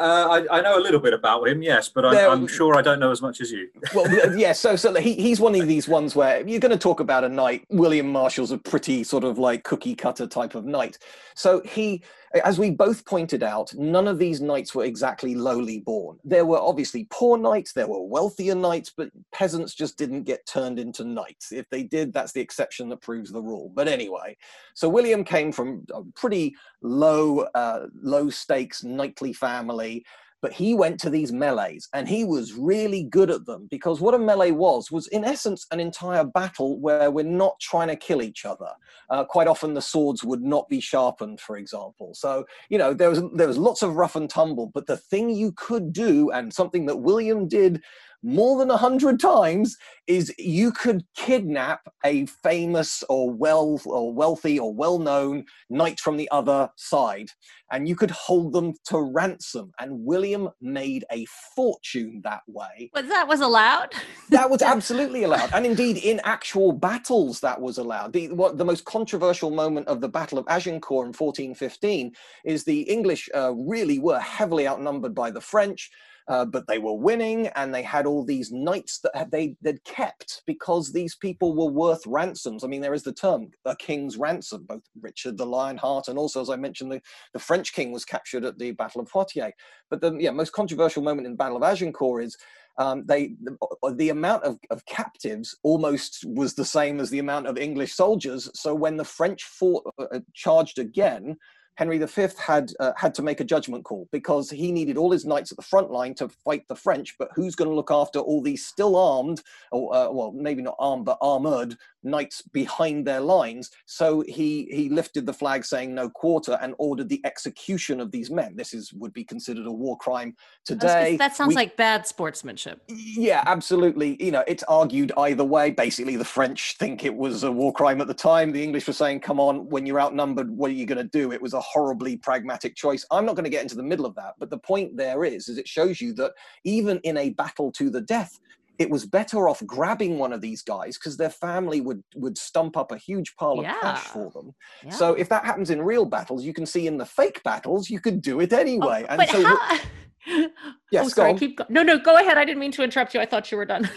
[0.00, 2.82] Uh, I, I, know a little bit about him, yes, but I'm, I'm, sure I
[2.82, 3.68] don't know as much as you.
[3.94, 7.00] well, yeah, so so he, he's one of these ones where you're going to talk
[7.00, 7.64] about a knight.
[7.68, 10.98] William Marshal's a pretty sort of like cookie cutter type of knight.
[11.34, 12.04] So he
[12.44, 16.18] as we both pointed out, none of these knights were exactly lowly born.
[16.24, 20.78] There were obviously poor knights, there were wealthier knights, but peasants just didn't get turned
[20.78, 21.52] into knights.
[21.52, 23.70] If they did, that's the exception that proves the rule.
[23.74, 24.36] But anyway,
[24.74, 30.04] so William came from a pretty low, uh, low stakes knightly family
[30.40, 34.14] but he went to these melees and he was really good at them because what
[34.14, 38.22] a melee was was in essence an entire battle where we're not trying to kill
[38.22, 38.70] each other.
[39.10, 42.12] Uh, quite often the swords would not be sharpened for example.
[42.14, 45.30] So you know there was there was lots of rough and tumble but the thing
[45.30, 47.82] you could do and something that william did
[48.22, 49.76] more than a hundred times
[50.06, 56.28] is you could kidnap a famous or well or wealthy or well-known knight from the
[56.30, 57.28] other side
[57.70, 59.72] and you could hold them to ransom.
[59.78, 62.90] And william made a fortune that way.
[62.92, 63.94] But that was allowed?
[64.30, 65.50] That was absolutely allowed.
[65.54, 68.12] And indeed in actual battles that was allowed.
[68.12, 72.12] The what the most controversial moment of the battle of agincourt in 1415
[72.44, 75.90] is the english uh, really were heavily outnumbered by the french
[76.28, 80.42] uh, but they were winning and they had all these knights that they they'd kept
[80.46, 82.62] because these people were worth ransoms.
[82.62, 84.64] I mean, there is the term a king's ransom.
[84.68, 87.00] Both Richard the Lionheart and also, as I mentioned, the,
[87.32, 89.52] the French king was captured at the Battle of Poitiers.
[89.90, 92.36] But the yeah, most controversial moment in the Battle of Agincourt is
[92.78, 93.56] um, they the,
[93.94, 98.48] the amount of, of, captives almost was the same as the amount of English soldiers.
[98.54, 101.36] So when the French fought uh, uh charged again,
[101.78, 105.24] Henry V had uh, had to make a judgment call because he needed all his
[105.24, 107.14] knights at the front line to fight the French.
[107.20, 110.74] But who's going to look after all these still armed, or uh, well, maybe not
[110.80, 113.70] armed but armored knights behind their lines?
[113.86, 118.28] So he he lifted the flag saying no quarter and ordered the execution of these
[118.28, 118.56] men.
[118.56, 121.16] This is would be considered a war crime today.
[121.16, 122.82] That sounds we, like bad sportsmanship.
[122.88, 124.16] Yeah, absolutely.
[124.18, 125.70] You know, it's argued either way.
[125.70, 128.50] Basically, the French think it was a war crime at the time.
[128.50, 131.30] The English were saying, "Come on, when you're outnumbered, what are you going to do?"
[131.30, 133.04] It was a horribly pragmatic choice.
[133.10, 135.48] I'm not going to get into the middle of that, but the point there is,
[135.48, 136.32] is it shows you that
[136.64, 138.38] even in a battle to the death,
[138.78, 142.76] it was better off grabbing one of these guys because their family would would stump
[142.76, 143.74] up a huge pile yeah.
[143.74, 144.54] of cash for them.
[144.84, 144.90] Yeah.
[144.90, 148.00] So if that happens in real battles, you can see in the fake battles you
[148.00, 149.04] could do it anyway.
[149.08, 149.78] Oh, and so how,
[150.90, 152.38] yes, oh, sorry, keep go- no, no, go ahead.
[152.38, 153.20] I didn't mean to interrupt you.
[153.20, 153.88] I thought you were done.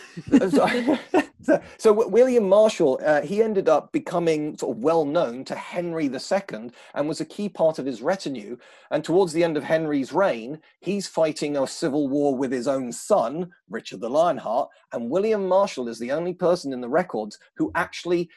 [0.50, 0.98] so,
[1.78, 6.72] so, William Marshal, uh, he ended up becoming sort of well known to Henry II
[6.94, 8.58] and was a key part of his retinue.
[8.92, 12.92] And towards the end of Henry's reign, he's fighting a civil war with his own
[12.92, 14.70] son, Richard the Lionheart.
[14.94, 18.30] And William Marshal is the only person in the records who actually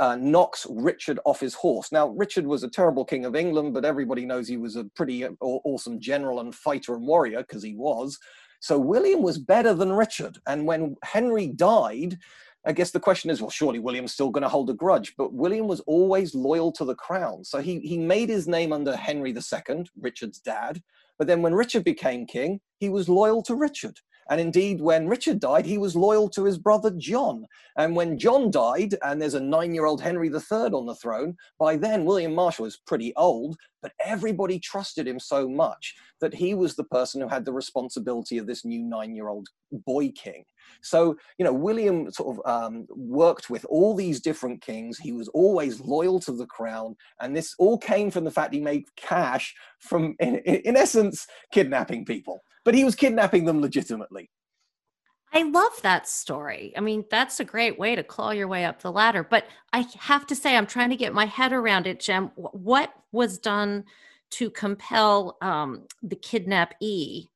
[0.00, 1.92] uh, knocks Richard off his horse.
[1.92, 5.24] Now, Richard was a terrible king of England, but everybody knows he was a pretty
[5.24, 8.18] uh, awesome general and fighter and warrior because he was.
[8.60, 10.38] So William was better than Richard.
[10.46, 12.18] And when Henry died,
[12.66, 15.32] I guess the question is, well, surely William's still going to hold a grudge, but
[15.32, 17.44] William was always loyal to the crown.
[17.44, 20.82] So he, he made his name under Henry II, Richard's dad.
[21.18, 23.98] But then when Richard became king, he was loyal to Richard.
[24.30, 27.46] And indeed, when Richard died, he was loyal to his brother John.
[27.76, 31.36] And when John died, and there's a nine year old Henry III on the throne,
[31.58, 36.54] by then William Marshal is pretty old, but everybody trusted him so much that he
[36.54, 39.48] was the person who had the responsibility of this new nine year old
[39.86, 40.44] boy king.
[40.82, 44.98] So, you know, William sort of um, worked with all these different kings.
[44.98, 46.96] He was always loyal to the crown.
[47.20, 52.04] And this all came from the fact he made cash from, in, in essence, kidnapping
[52.04, 54.28] people but he was kidnapping them legitimately.
[55.32, 56.74] I love that story.
[56.76, 59.24] I mean, that's a great way to claw your way up the ladder.
[59.24, 62.30] But I have to say, I'm trying to get my head around it, Jem.
[62.34, 63.84] What was done
[64.32, 67.30] to compel um, the kidnappee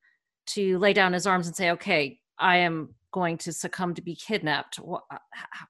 [0.49, 4.15] to lay down his arms and say, okay, I am going to succumb to be
[4.15, 4.77] kidnapped.
[4.77, 5.19] What, uh,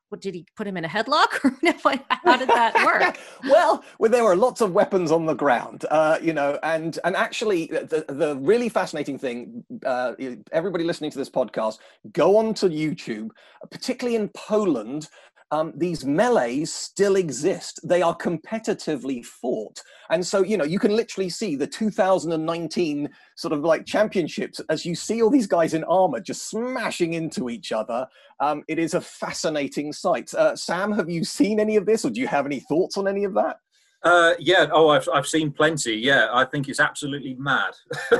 [0.08, 1.28] what did he put him in a headlock?
[2.24, 3.18] How did that work?
[3.50, 7.16] well, well, there were lots of weapons on the ground, uh, you know, and and
[7.16, 10.14] actually, the the really fascinating thing, uh,
[10.52, 11.78] everybody listening to this podcast,
[12.12, 13.30] go on to YouTube,
[13.70, 15.08] particularly in Poland
[15.52, 17.78] um, these melees still exist.
[17.84, 19.82] They are competitively fought.
[20.08, 24.86] And so, you know, you can literally see the 2019 sort of like championships as
[24.86, 28.06] you see all these guys in armor just smashing into each other.
[28.40, 30.32] Um, it is a fascinating sight.
[30.32, 33.06] Uh, Sam, have you seen any of this or do you have any thoughts on
[33.06, 33.58] any of that?
[34.02, 35.94] Uh, yeah, oh, I've, I've seen plenty.
[35.94, 37.74] Yeah, I think it's absolutely mad.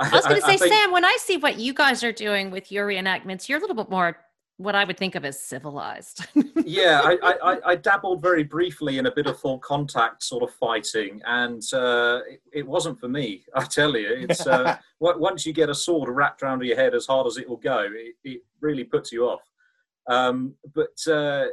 [0.00, 0.72] I was going to say, think...
[0.72, 3.76] Sam, when I see what you guys are doing with your reenactments, you're a little
[3.76, 4.16] bit more
[4.58, 6.26] what I would think of as civilized.
[6.64, 10.52] yeah, I, I, I, dabbled very briefly in a bit of full contact sort of
[10.52, 13.44] fighting, and uh, it, it, wasn't for me.
[13.54, 17.06] I tell you, it's uh, once you get a sword wrapped around your head as
[17.06, 19.42] hard as it will go, it, it really puts you off.
[20.08, 21.46] Um, but uh,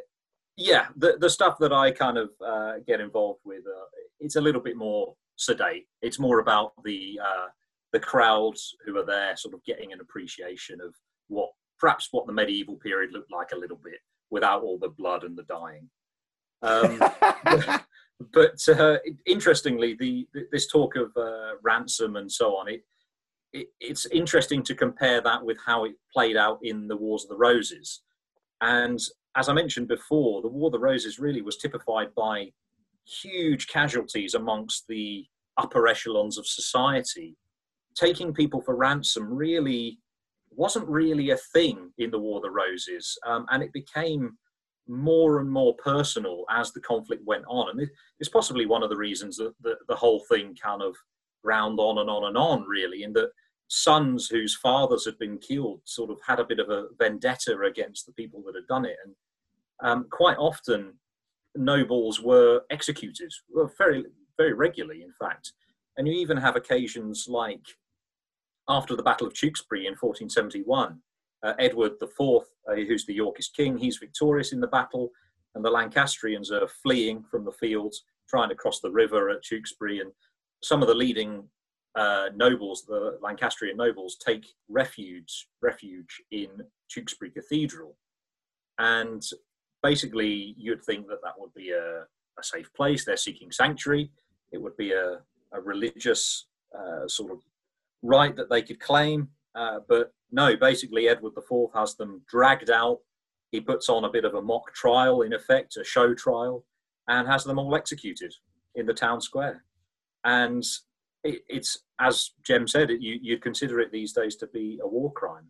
[0.57, 3.85] yeah, the the stuff that I kind of uh, get involved with, uh,
[4.19, 5.85] it's a little bit more sedate.
[6.01, 7.47] It's more about the uh,
[7.93, 10.95] the crowds who are there, sort of getting an appreciation of
[11.27, 15.23] what perhaps what the medieval period looked like a little bit without all the blood
[15.23, 15.89] and the dying.
[16.61, 16.99] Um,
[18.33, 22.83] but, uh, interestingly, the, this talk of uh, ransom and so on, it,
[23.53, 27.29] it, it's interesting to compare that with how it played out in the Wars of
[27.29, 28.01] the Roses.
[28.61, 28.99] And
[29.35, 32.51] as I mentioned before, the War of the Roses really was typified by
[33.05, 35.25] huge casualties amongst the
[35.57, 37.37] upper echelons of society.
[37.95, 39.99] Taking people for ransom really
[40.55, 44.37] wasn't really a thing in the War of the Roses, um, and it became
[44.87, 47.79] more and more personal as the conflict went on.
[47.79, 47.89] And
[48.19, 50.95] it's possibly one of the reasons that the, the whole thing kind of
[51.43, 53.29] ground on and on and on, really, in that
[53.67, 58.05] sons whose fathers had been killed sort of had a bit of a vendetta against
[58.05, 58.95] the people that had done it.
[59.03, 59.15] And
[59.83, 60.93] um, quite often,
[61.55, 64.03] nobles were executed, well, very,
[64.37, 65.53] very regularly, in fact.
[65.97, 67.65] And you even have occasions like
[68.67, 70.99] after the Battle of Tewkesbury in 1471,
[71.43, 75.09] uh, Edward IV, uh, who's the Yorkist king, he's victorious in the battle,
[75.53, 80.01] and the Lancastrians are fleeing from the fields, trying to cross the river at Tewkesbury.
[80.01, 80.11] And
[80.63, 81.47] some of the leading
[81.95, 86.49] uh, nobles, the Lancastrian nobles, take refuge refuge in
[86.89, 87.95] Tewkesbury Cathedral.
[88.79, 89.23] And
[89.81, 92.01] basically, you'd think that that would be a,
[92.39, 93.05] a safe place.
[93.05, 94.11] They're seeking sanctuary.
[94.51, 95.19] It would be a,
[95.53, 96.47] a religious
[96.77, 97.39] uh, sort of
[98.05, 99.29] right that they could claim.
[99.55, 102.99] Uh, but no, basically, Edward IV has them dragged out.
[103.51, 106.65] He puts on a bit of a mock trial, in effect, a show trial,
[107.07, 108.33] and has them all executed
[108.75, 109.63] in the town square.
[110.23, 110.63] And
[111.23, 114.87] it, it's, as Jem said, it, you, would consider it these days to be a
[114.87, 115.47] war crime.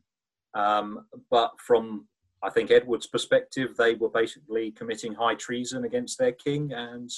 [0.54, 2.08] Um, but from,
[2.44, 7.10] I think, Edward's perspective, they were basically committing high treason against their king, and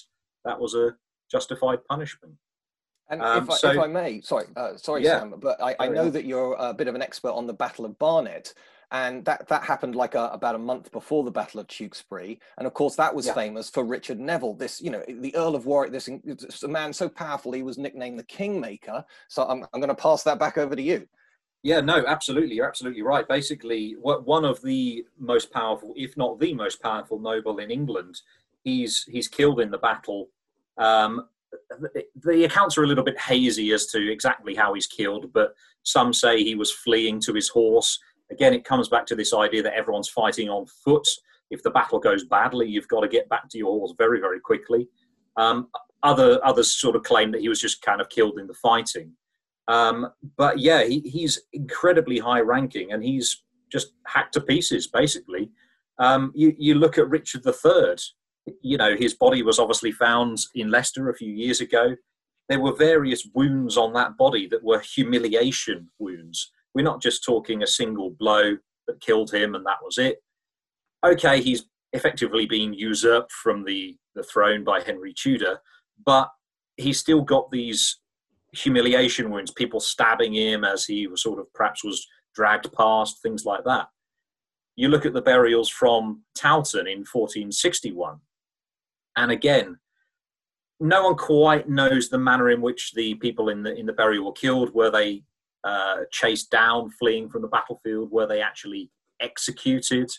[0.45, 0.95] that was a
[1.29, 2.33] justified punishment.
[3.09, 5.75] And um, if, I, so, if, I, may, sorry, uh, sorry, yeah, Sam, but I,
[5.79, 8.53] I know that you're a bit of an expert on the Battle of Barnet,
[8.91, 12.67] and that that happened like a, about a month before the Battle of Tewkesbury, and
[12.67, 13.33] of course that was yeah.
[13.33, 14.55] famous for Richard Neville.
[14.55, 15.91] This, you know, the Earl of Warwick.
[15.91, 19.05] This, this a man so powerful he was nicknamed the Kingmaker.
[19.29, 21.07] So I'm I'm going to pass that back over to you.
[21.63, 22.55] Yeah, no, absolutely.
[22.55, 23.27] You're absolutely right.
[23.27, 28.21] Basically, what one of the most powerful, if not the most powerful noble in England,
[28.63, 30.29] he's he's killed in the battle.
[30.77, 31.27] Um,
[32.15, 35.53] the accounts are a little bit hazy as to exactly how he's killed, but
[35.83, 37.99] some say he was fleeing to his horse.
[38.31, 41.07] Again, it comes back to this idea that everyone's fighting on foot.
[41.49, 44.39] If the battle goes badly, you've got to get back to your horse very, very
[44.39, 44.89] quickly.
[45.37, 45.67] Um,
[46.03, 49.13] other others sort of claim that he was just kind of killed in the fighting.
[49.67, 55.49] Um, but yeah, he, he's incredibly high ranking, and he's just hacked to pieces basically.
[55.99, 57.95] Um, you, you look at Richard III,
[58.61, 61.95] you know, his body was obviously found in Leicester a few years ago.
[62.49, 66.51] There were various wounds on that body that were humiliation wounds.
[66.73, 70.17] We're not just talking a single blow that killed him and that was it.
[71.05, 75.59] Okay, he's effectively been usurped from the, the throne by Henry Tudor,
[76.05, 76.29] but
[76.77, 77.99] he's still got these
[78.53, 83.45] humiliation wounds, people stabbing him as he was sort of perhaps was dragged past, things
[83.45, 83.87] like that.
[84.75, 88.19] You look at the burials from Towton in 1461,
[89.17, 89.77] and again,
[90.79, 94.25] no one quite knows the manner in which the people in the in the burial
[94.25, 94.73] were killed.
[94.73, 95.23] Were they
[95.63, 98.11] uh, chased down, fleeing from the battlefield?
[98.11, 100.09] Were they actually executed?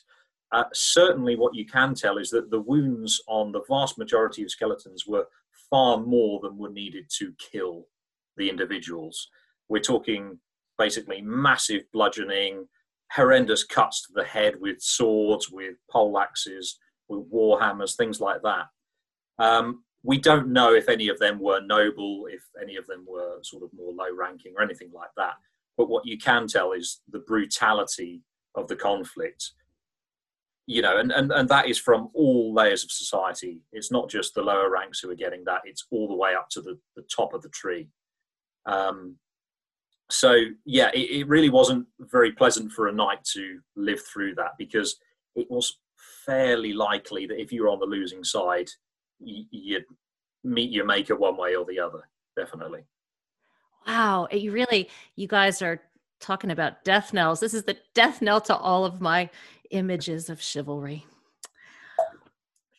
[0.51, 4.51] Uh, certainly, what you can tell is that the wounds on the vast majority of
[4.51, 5.27] skeletons were
[5.71, 7.87] far more than were needed to kill
[8.37, 9.29] the individuals.
[9.69, 10.39] We're talking
[10.77, 12.67] basically massive bludgeoning,
[13.13, 16.79] horrendous cuts to the head with swords, with pole axes,
[17.09, 18.67] with war hammers, things like that.
[19.39, 23.39] Um, we don't know if any of them were noble, if any of them were
[23.43, 25.35] sort of more low ranking or anything like that.
[25.77, 28.23] But what you can tell is the brutality
[28.55, 29.53] of the conflict.
[30.67, 33.63] You know, and, and, and that is from all layers of society.
[33.73, 36.49] It's not just the lower ranks who are getting that, it's all the way up
[36.51, 37.89] to the, the top of the tree.
[38.67, 39.17] Um,
[40.11, 44.53] so, yeah, it, it really wasn't very pleasant for a knight to live through that
[44.59, 44.97] because
[45.37, 45.79] it was
[46.27, 48.69] fairly likely that if you were on the losing side,
[49.21, 49.85] you'd
[50.45, 52.85] meet your maker one way or the other definitely.
[53.87, 55.81] Wow you really you guys are
[56.21, 57.41] talking about death knells.
[57.41, 59.31] This is the death knell to all of my
[59.71, 61.05] images of chivalry.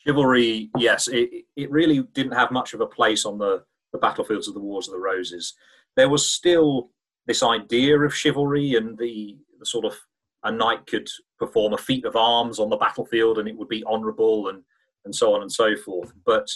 [0.05, 4.47] Chivalry yes it, it really didn't have much of a place on the, the battlefields
[4.47, 5.53] of the wars of the roses.
[5.95, 6.91] There was still
[7.27, 9.95] this idea of chivalry and the, the sort of
[10.43, 13.83] a knight could perform a feat of arms on the battlefield and it would be
[13.85, 14.63] honorable and
[15.05, 16.11] and so on and so forth.
[16.25, 16.47] But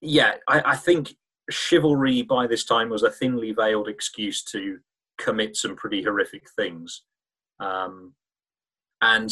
[0.00, 1.14] yeah, I, I think
[1.50, 4.78] chivalry by this time was a thinly veiled excuse to
[5.18, 7.02] commit some pretty horrific things.
[7.60, 8.14] Um,
[9.00, 9.30] and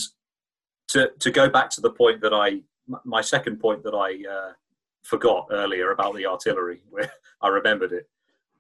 [0.89, 2.61] to to go back to the point that I
[3.05, 4.53] my second point that I uh,
[5.03, 8.09] forgot earlier about the artillery, where I remembered it.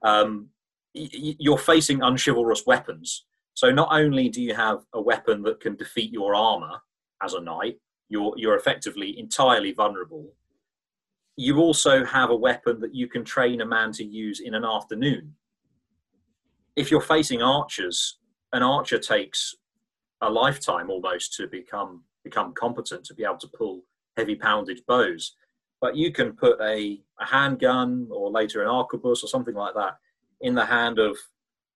[0.02, 0.48] Um,
[0.92, 3.26] you're facing unchivalrous weapons.
[3.54, 6.80] So not only do you have a weapon that can defeat your armor
[7.22, 7.78] as a knight,
[8.08, 10.32] you're you're effectively entirely vulnerable.
[11.36, 14.64] You also have a weapon that you can train a man to use in an
[14.64, 15.34] afternoon.
[16.76, 18.18] If you're facing archers,
[18.52, 19.54] an archer takes
[20.22, 23.82] a lifetime almost to become become competent to be able to pull
[24.16, 25.36] heavy poundage bows.
[25.80, 29.96] But you can put a, a handgun or later an arquebus or something like that
[30.40, 31.16] in the hand of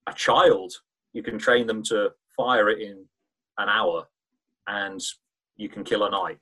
[0.07, 0.73] a child.
[1.13, 3.05] You can train them to fire it in
[3.59, 4.07] an hour
[4.67, 5.01] and
[5.61, 6.39] you can kill a knight.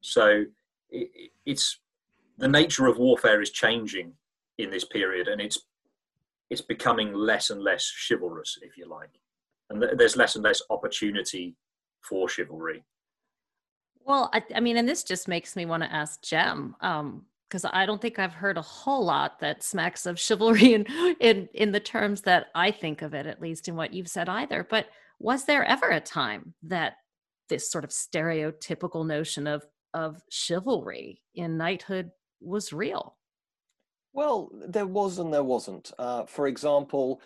[0.00, 0.44] So
[0.90, 1.80] it, it's
[2.38, 4.12] the nature of warfare is changing
[4.58, 5.58] in this period, and it's
[6.48, 9.10] it's becoming less and less chivalrous, if you like,
[9.68, 11.56] and th- there's less and less opportunity
[12.08, 12.82] for chivalry.
[14.04, 17.70] Well, I, I mean, and this just makes me want to ask Jem, because um,
[17.72, 20.86] I don't think I've heard a whole lot that smacks of chivalry in,
[21.20, 24.28] in in the terms that I think of it, at least in what you've said
[24.28, 24.66] either.
[24.68, 24.86] But
[25.18, 26.94] was there ever a time that
[27.50, 33.16] this sort of stereotypical notion of of chivalry in knighthood was real.
[34.12, 35.92] Well, there was and there wasn't.
[35.98, 37.20] Uh, for example,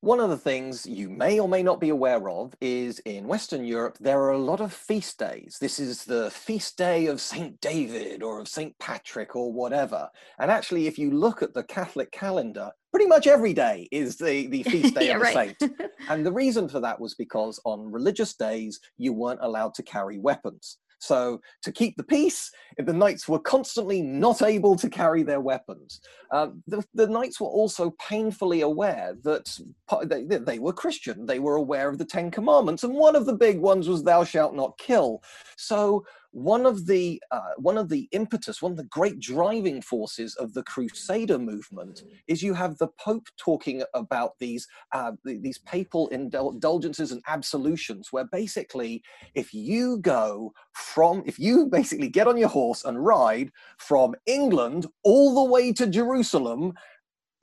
[0.00, 3.64] one of the things you may or may not be aware of is in Western
[3.64, 5.58] Europe, there are a lot of feast days.
[5.60, 7.60] This is the feast day of St.
[7.60, 8.78] David or of St.
[8.78, 10.08] Patrick or whatever.
[10.38, 14.46] And actually, if you look at the Catholic calendar, pretty much every day is the,
[14.46, 15.56] the feast day yeah, of a right.
[15.58, 15.72] saint.
[16.08, 20.18] and the reason for that was because on religious days, you weren't allowed to carry
[20.18, 20.78] weapons.
[20.98, 26.00] So, to keep the peace, the knights were constantly not able to carry their weapons.
[26.30, 29.58] Uh, the, the, knights were also painfully aware that
[30.04, 31.24] they, they were Christian.
[31.24, 34.24] They were aware of the Ten Commandments, and one of the big ones was, Thou
[34.24, 35.22] shalt not kill.
[35.56, 40.34] So, one of the uh, one of the impetus, one of the great driving forces
[40.36, 46.08] of the Crusader movement is you have the Pope talking about these uh, these papal
[46.08, 49.02] indulgences and absolutions, where basically,
[49.34, 54.86] if you go from, if you basically get on your horse and ride from England
[55.04, 56.74] all the way to Jerusalem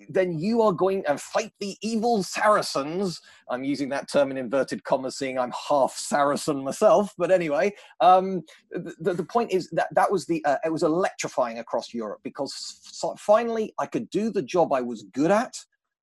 [0.09, 3.21] then you are going and fight the evil Saracens.
[3.49, 7.13] I'm using that term in inverted commas, seeing I'm half Saracen myself.
[7.17, 11.59] But anyway, um, the, the point is that that was the uh, it was electrifying
[11.59, 12.79] across Europe because
[13.17, 15.55] finally I could do the job I was good at,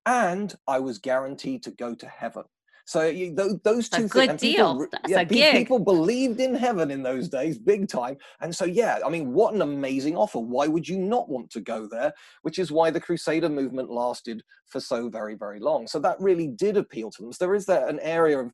[0.06, 2.44] and I was guaranteed to go to heaven.
[2.84, 4.72] So you, those, those two a good things, deal.
[4.72, 5.54] People, That's yeah, a gig.
[5.54, 8.16] people believed in heaven in those days, big time.
[8.40, 10.38] And so, yeah, I mean, what an amazing offer.
[10.38, 12.12] Why would you not want to go there?
[12.42, 14.42] Which is why the Crusader movement lasted
[14.72, 15.86] for so very, very long.
[15.86, 17.32] So that really did appeal to them.
[17.32, 18.52] So there is there an area of,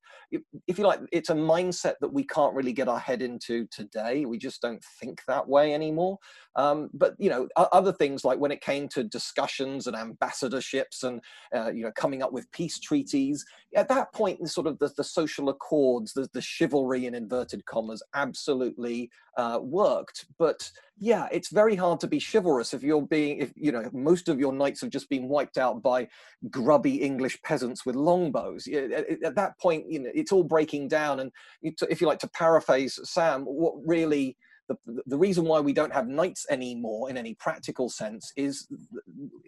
[0.67, 4.25] if- you like, it's a mindset that we can't really get our head into today.
[4.25, 6.19] We just don't think that way anymore.
[6.57, 11.21] Um, but you know, other things like when it came to discussions and ambassadorships and
[11.55, 13.45] uh, you know coming up with peace treaties,
[13.77, 18.03] at that point, sort of the, the social accords, the, the chivalry in inverted commas,
[18.15, 20.27] absolutely uh, worked.
[20.39, 24.29] But yeah, it's very hard to be chivalrous if you're being, if you know, most
[24.29, 26.09] of your knights have just been wiped out by
[26.51, 28.67] grubby English peasants with longbows.
[28.67, 31.21] At, at that point, you know, it's all breaking down.
[31.21, 31.31] And
[31.63, 34.37] if you like to paraphrase Sam, what really
[34.69, 38.69] the, the reason why we don't have knights anymore in any practical sense is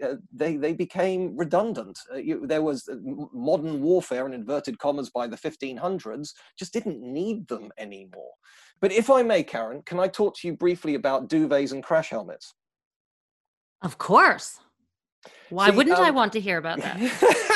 [0.02, 1.98] uh, they they became redundant.
[2.12, 2.96] Uh, you, there was uh,
[3.32, 8.32] modern warfare in inverted commas by the 1500s just didn't need them anymore.
[8.80, 12.10] But if I may, Karen, can I talk to you briefly about duvets and crash
[12.10, 12.54] helmets?
[13.82, 14.58] Of course.
[15.50, 16.98] Why See, wouldn't I um, want to hear about that?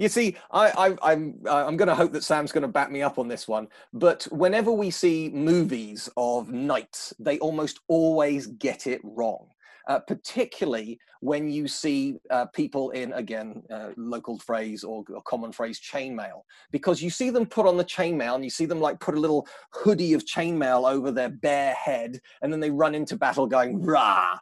[0.00, 2.90] you see, I, I, I'm uh, I'm going to hope that Sam's going to back
[2.90, 3.68] me up on this one.
[3.92, 9.48] But whenever we see movies of knights, they almost always get it wrong.
[9.88, 15.52] Uh, particularly when you see uh, people in again uh, local phrase or, or common
[15.52, 19.00] phrase chainmail, because you see them put on the chainmail and you see them like
[19.00, 23.16] put a little hoodie of chainmail over their bare head, and then they run into
[23.16, 24.38] battle going rah.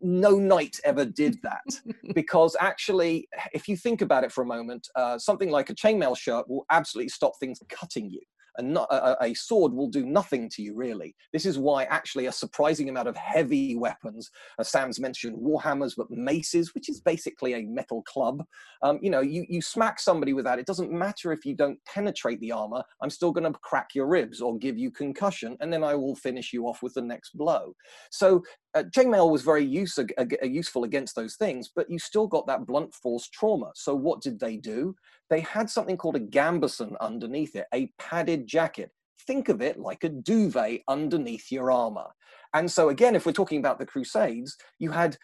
[0.00, 1.64] No knight ever did that
[2.14, 6.16] because actually, if you think about it for a moment, uh, something like a chainmail
[6.16, 8.20] shirt will absolutely stop things cutting you.
[8.58, 11.14] And not, a, a- sword will do nothing to you, really.
[11.32, 16.10] This is why, actually, a surprising amount of heavy weapons, as Sam's mentioned, warhammers, but
[16.10, 18.44] maces, which is basically a metal club.
[18.82, 20.58] Um, you know, you, you smack somebody with that.
[20.58, 22.82] It doesn't matter if you don't penetrate the armor.
[23.00, 26.14] I'm still going to crack your ribs or give you concussion, and then I will
[26.14, 27.74] finish you off with the next blow.
[28.10, 28.42] So
[28.74, 32.66] uh, chainmail was very use, ag- useful against those things, but you still got that
[32.66, 33.70] blunt force trauma.
[33.74, 34.94] So what did they do?
[35.32, 38.90] They had something called a gambeson underneath it, a padded jacket.
[39.26, 42.08] Think of it like a duvet underneath your armor.
[42.52, 45.16] And so again, if we're talking about the Crusades, you had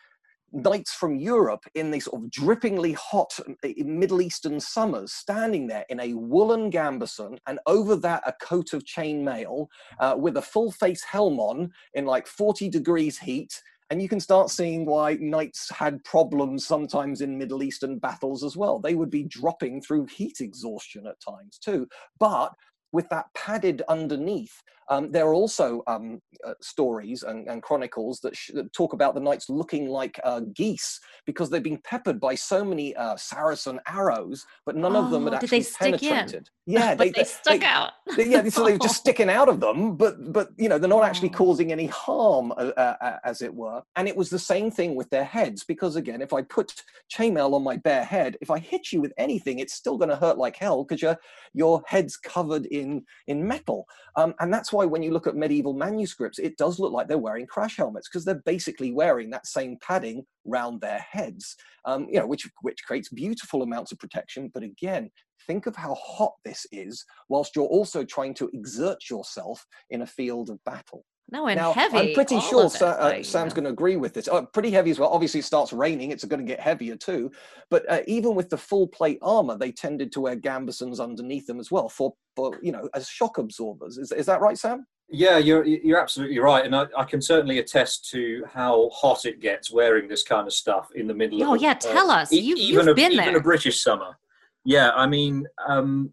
[0.51, 5.85] knights from Europe in these sort of drippingly hot uh, Middle Eastern summers, standing there
[5.91, 9.67] in a woolen gambeson, and over that a coat of chainmail
[10.01, 13.63] uh, with a full face helm on in like 40 degrees heat.
[13.91, 18.57] And you can start seeing why knights had problems sometimes in Middle Eastern battles as
[18.57, 18.78] well.
[18.78, 21.89] They would be dropping through heat exhaustion at times too.
[22.18, 22.53] But
[22.93, 28.36] with that padded underneath, um, there are also um, uh, stories and, and chronicles that,
[28.36, 32.34] sh- that talk about the knights looking like uh, geese because they've been peppered by
[32.34, 36.03] so many uh, Saracen arrows, but none of them had Oh, did they actually stick
[36.03, 36.09] in?
[36.11, 36.51] penetrated.
[36.70, 37.93] Yeah, but they, stuck out.
[38.14, 41.03] they- yeah, so they're just sticking out of them, but but you know they're not
[41.03, 41.39] actually Oh.
[41.39, 43.82] causing any harm, uh, uh, as it were.
[43.97, 46.74] And it was the same thing with their heads, because again, if I put
[47.11, 50.16] chainmail on my bare head, if I hit you with anything, it's still going to
[50.16, 51.16] hurt like hell because your
[51.55, 53.86] your head's covered in in metal.
[54.16, 57.18] Um, and that's why when you look at medieval manuscripts, it does look like they're
[57.18, 61.57] wearing crash helmets because they're basically wearing that same padding round their heads.
[61.85, 64.51] Um, you know, which which creates beautiful amounts of protection.
[64.53, 65.11] But again,
[65.47, 70.07] think of how hot this is whilst you're also trying to exert yourself in a
[70.07, 71.05] field of battle.
[71.31, 71.99] No, and now, heavy.
[71.99, 73.57] I'm pretty sure of it, Sa- uh, like, Sam's know.
[73.57, 74.29] going to agree with this.
[74.29, 75.11] Oh, pretty heavy as well.
[75.11, 77.31] Obviously, it starts raining; it's going to get heavier too.
[77.70, 81.61] But uh, even with the full plate armor, they tended to wear gambesons underneath them
[81.61, 83.99] as well for, for you know, as shock absorbers.
[83.99, 84.87] Is, is that right, Sam?
[85.11, 89.41] Yeah, you're you're absolutely right, and I, I can certainly attest to how hot it
[89.41, 91.43] gets wearing this kind of stuff in the middle.
[91.45, 92.33] Oh, of a- yeah, tell us.
[92.33, 93.37] You- even you've a, been even there.
[93.37, 94.16] a British summer.
[94.64, 96.11] Yeah, I mean, um,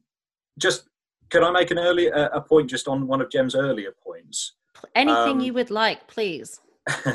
[0.59, 0.87] just
[1.29, 4.53] can I make an early a, a point just on one of Jem's earlier points?
[4.93, 6.61] Anything um, you would like, please.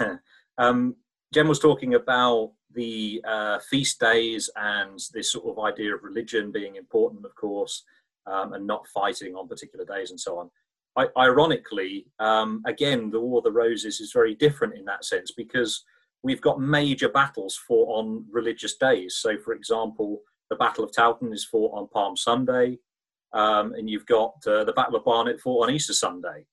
[0.59, 0.97] um,
[1.33, 6.51] Jem was talking about the uh, feast days and this sort of idea of religion
[6.51, 7.85] being important, of course,
[8.27, 10.51] um, and not fighting on particular days and so on.
[10.97, 15.31] I, ironically, um, again, the War of the Roses is very different in that sense
[15.31, 15.85] because
[16.23, 19.17] we've got major battles fought on religious days.
[19.17, 22.79] So, for example, the Battle of Towton is fought on Palm Sunday,
[23.33, 26.45] um, and you've got uh, the Battle of Barnet fought on Easter Sunday.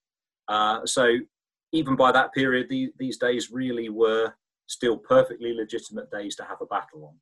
[0.47, 1.17] Uh, so,
[1.73, 4.33] even by that period, the, these days really were
[4.67, 7.13] still perfectly legitimate days to have a battle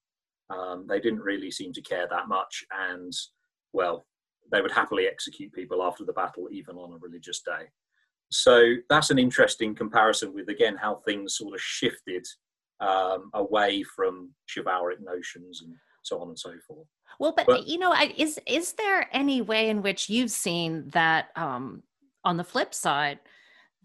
[0.49, 0.57] on.
[0.57, 3.11] Um, they didn't really seem to care that much, and
[3.73, 4.05] well,
[4.51, 7.65] they would happily execute people after the battle, even on a religious day.
[8.31, 12.25] So that's an interesting comparison with again how things sort of shifted
[12.79, 15.73] um, away from chivalric notions and
[16.03, 16.87] so on and so forth.
[17.19, 20.89] Well, but, but you know, I, is is there any way in which you've seen
[20.89, 21.83] that um,
[22.25, 23.19] on the flip side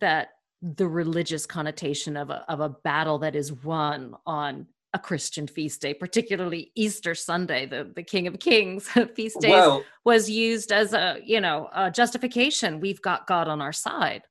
[0.01, 0.31] that
[0.63, 5.81] the religious connotation of a of a battle that is won on a Christian feast
[5.81, 10.93] day, particularly Easter Sunday, the, the King of Kings feast day, well, was used as
[10.93, 12.81] a you know a justification.
[12.81, 14.23] We've got God on our side.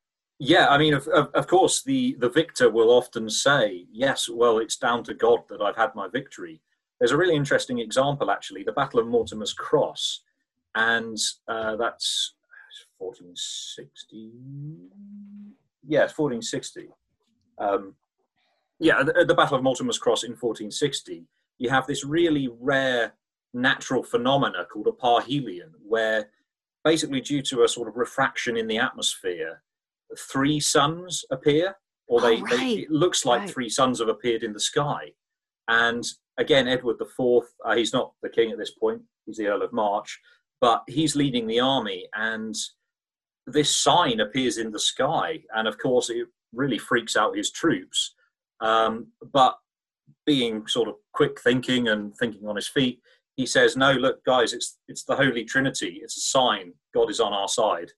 [0.42, 4.56] Yeah, I mean, of, of, of, course, the, the victor will often say, Yes, well,
[4.56, 6.62] it's down to God that I've had my victory.
[6.98, 10.22] There's a really interesting example, actually, the Battle of Mortimer's Cross,
[10.74, 12.32] and uh, that's
[13.00, 14.30] 1460.
[15.86, 16.88] Yeah, 1460.
[17.58, 17.94] Um,
[18.78, 21.24] yeah, the, the Battle of Mortimer's Cross in 1460.
[21.58, 23.14] You have this really rare
[23.52, 26.30] natural phenomena called a parhelion, where
[26.84, 29.62] basically, due to a sort of refraction in the atmosphere,
[30.18, 31.76] three suns appear,
[32.06, 32.56] or they, oh, right.
[32.58, 33.50] they it looks like right.
[33.50, 35.12] three suns have appeared in the sky.
[35.68, 36.04] And
[36.38, 39.72] again, Edward IV, uh, he's not the king at this point, he's the Earl of
[39.72, 40.18] March,
[40.60, 42.54] but he's leading the army, and
[43.46, 45.40] this sign appears in the sky.
[45.54, 48.14] And of course, it really freaks out his troops.
[48.60, 49.56] Um, but
[50.26, 53.00] being sort of quick thinking and thinking on his feet,
[53.36, 56.00] he says, "No, look, guys, it's it's the Holy Trinity.
[56.02, 56.74] It's a sign.
[56.94, 57.90] God is on our side."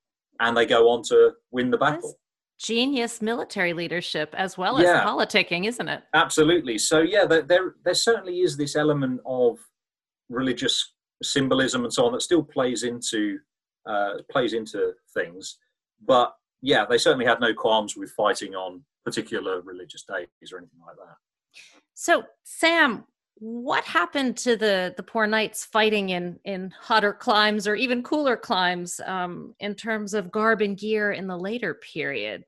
[0.42, 2.00] and they go on to win the battle.
[2.00, 6.02] That's genius military leadership as well as yeah, politicking, isn't it?
[6.14, 6.78] Absolutely.
[6.78, 9.58] So yeah, there, there there certainly is this element of
[10.28, 13.38] religious symbolism and so on that still plays into
[13.86, 15.58] uh, plays into things,
[16.06, 20.80] but yeah, they certainly had no qualms with fighting on particular religious days or anything
[20.86, 21.16] like that.
[21.94, 23.04] So, Sam,
[23.36, 28.36] what happened to the the poor knights fighting in in hotter climes or even cooler
[28.36, 32.44] climes um, in terms of garb and gear in the later period?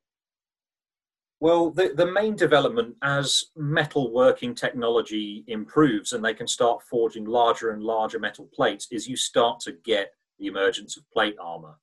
[1.40, 7.26] Well, the, the main development as metal working technology improves and they can start forging
[7.26, 11.74] larger and larger metal plates is you start to get the emergence of plate armor.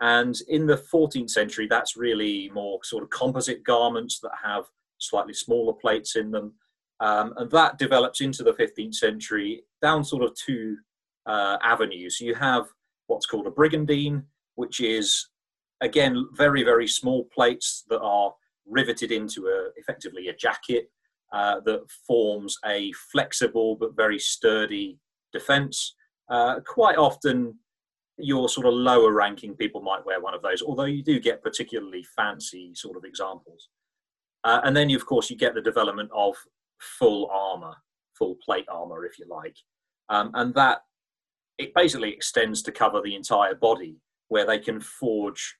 [0.00, 4.64] And in the 14th century, that's really more sort of composite garments that have
[4.98, 6.54] slightly smaller plates in them.
[7.00, 10.76] Um, and that develops into the 15th century down sort of two
[11.26, 12.20] uh, avenues.
[12.20, 12.66] You have
[13.06, 14.24] what's called a brigandine,
[14.54, 15.28] which is
[15.80, 18.32] again very very small plates that are
[18.66, 20.90] riveted into a effectively a jacket
[21.32, 24.98] uh, that forms a flexible but very sturdy
[25.32, 25.94] defense.
[26.30, 27.58] Uh, quite often,
[28.18, 31.42] your sort of lower ranking people might wear one of those, although you do get
[31.42, 33.68] particularly fancy sort of examples.
[34.44, 36.34] Uh, and then, you, of course, you get the development of
[36.78, 37.74] full armor,
[38.16, 39.56] full plate armor, if you like.
[40.10, 40.82] Um, and that
[41.58, 43.96] it basically extends to cover the entire body,
[44.28, 45.56] where they can forge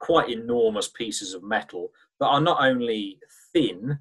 [0.00, 1.90] quite enormous pieces of metal
[2.20, 3.18] that are not only
[3.52, 3.98] thin,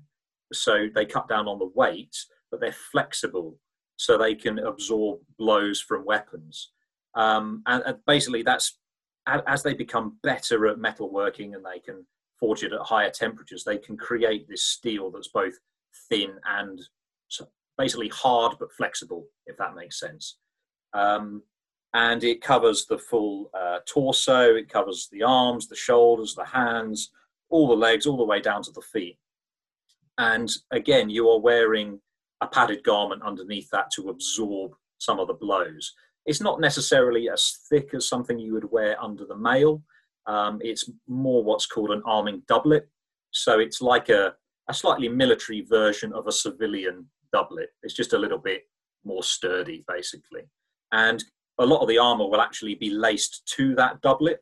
[0.52, 2.16] so they cut down on the weight,
[2.52, 3.58] but they're flexible,
[3.96, 6.72] so they can absorb blows from weapons.
[7.16, 8.78] Um, and, basically, that's
[9.28, 12.06] as they become better at metalworking and they can
[12.40, 15.54] forge it at higher temperatures, they can create this steel that's both
[16.10, 16.80] thin and
[17.78, 20.38] basically hard but flexible, if that makes sense.
[20.94, 21.42] Um,
[21.94, 27.12] and it covers the full uh, torso, it covers the arms, the shoulders, the hands,
[27.50, 29.18] all the legs, all the way down to the feet.
[30.18, 32.00] And again, you are wearing
[32.42, 35.94] a padded garment underneath that to absorb some of the blows.
[36.26, 39.84] It's not necessarily as thick as something you would wear under the mail.
[40.28, 42.88] Um, it's more what's called an arming doublet.
[43.32, 44.34] So it's like a
[44.68, 47.70] a slightly military version of a civilian doublet.
[47.84, 48.64] It's just a little bit
[49.04, 50.42] more sturdy, basically.
[50.92, 51.24] And
[51.60, 54.40] a lot of the armor will actually be laced to that doublet.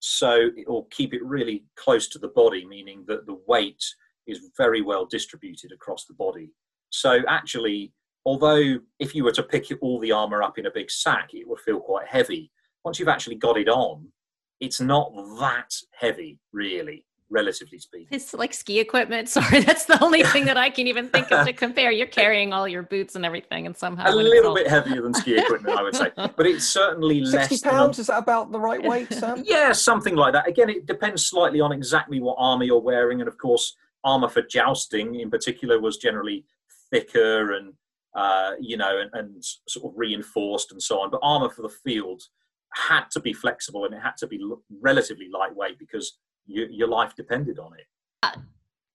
[0.00, 3.84] So it will keep it really close to the body, meaning that the weight
[4.26, 6.50] is very well distributed across the body.
[6.90, 7.92] So actually,
[8.28, 11.48] although if you were to pick all the armor up in a big sack, it
[11.48, 12.52] would feel quite heavy.
[12.84, 14.06] Once you've actually got it on,
[14.60, 15.10] it's not
[15.40, 18.08] that heavy, really relatively speaking.
[18.10, 19.28] It's like ski equipment.
[19.38, 21.90] Sorry, that's the only thing that I can even think of to compare.
[21.90, 25.38] You're carrying all your boots and everything, and somehow a little bit heavier than ski
[25.38, 27.48] equipment, I would say, but it's certainly 60 less.
[27.48, 29.42] Sixty pounds is that about the right weight, Sam?
[29.46, 30.46] yeah, something like that.
[30.46, 33.74] Again, it depends slightly on exactly what armor you're wearing, and of course,
[34.04, 36.44] armor for jousting in particular was generally
[36.90, 37.72] thicker and
[38.14, 41.10] uh, you know, and, and sort of reinforced and so on.
[41.10, 42.22] But armor for the field
[42.74, 44.40] had to be flexible and it had to be
[44.80, 47.86] relatively lightweight because your, your life depended on it.
[48.22, 48.40] Uh,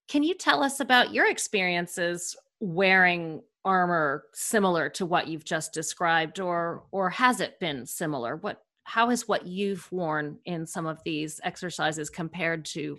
[0.07, 6.39] can you tell us about your experiences wearing armor similar to what you've just described
[6.39, 11.01] or or has it been similar what how has what you've worn in some of
[11.05, 12.97] these exercises compared to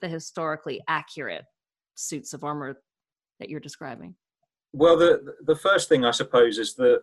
[0.00, 1.44] the historically accurate
[1.94, 2.80] suits of armor
[3.38, 4.14] that you're describing
[4.72, 7.02] well the the first thing i suppose is that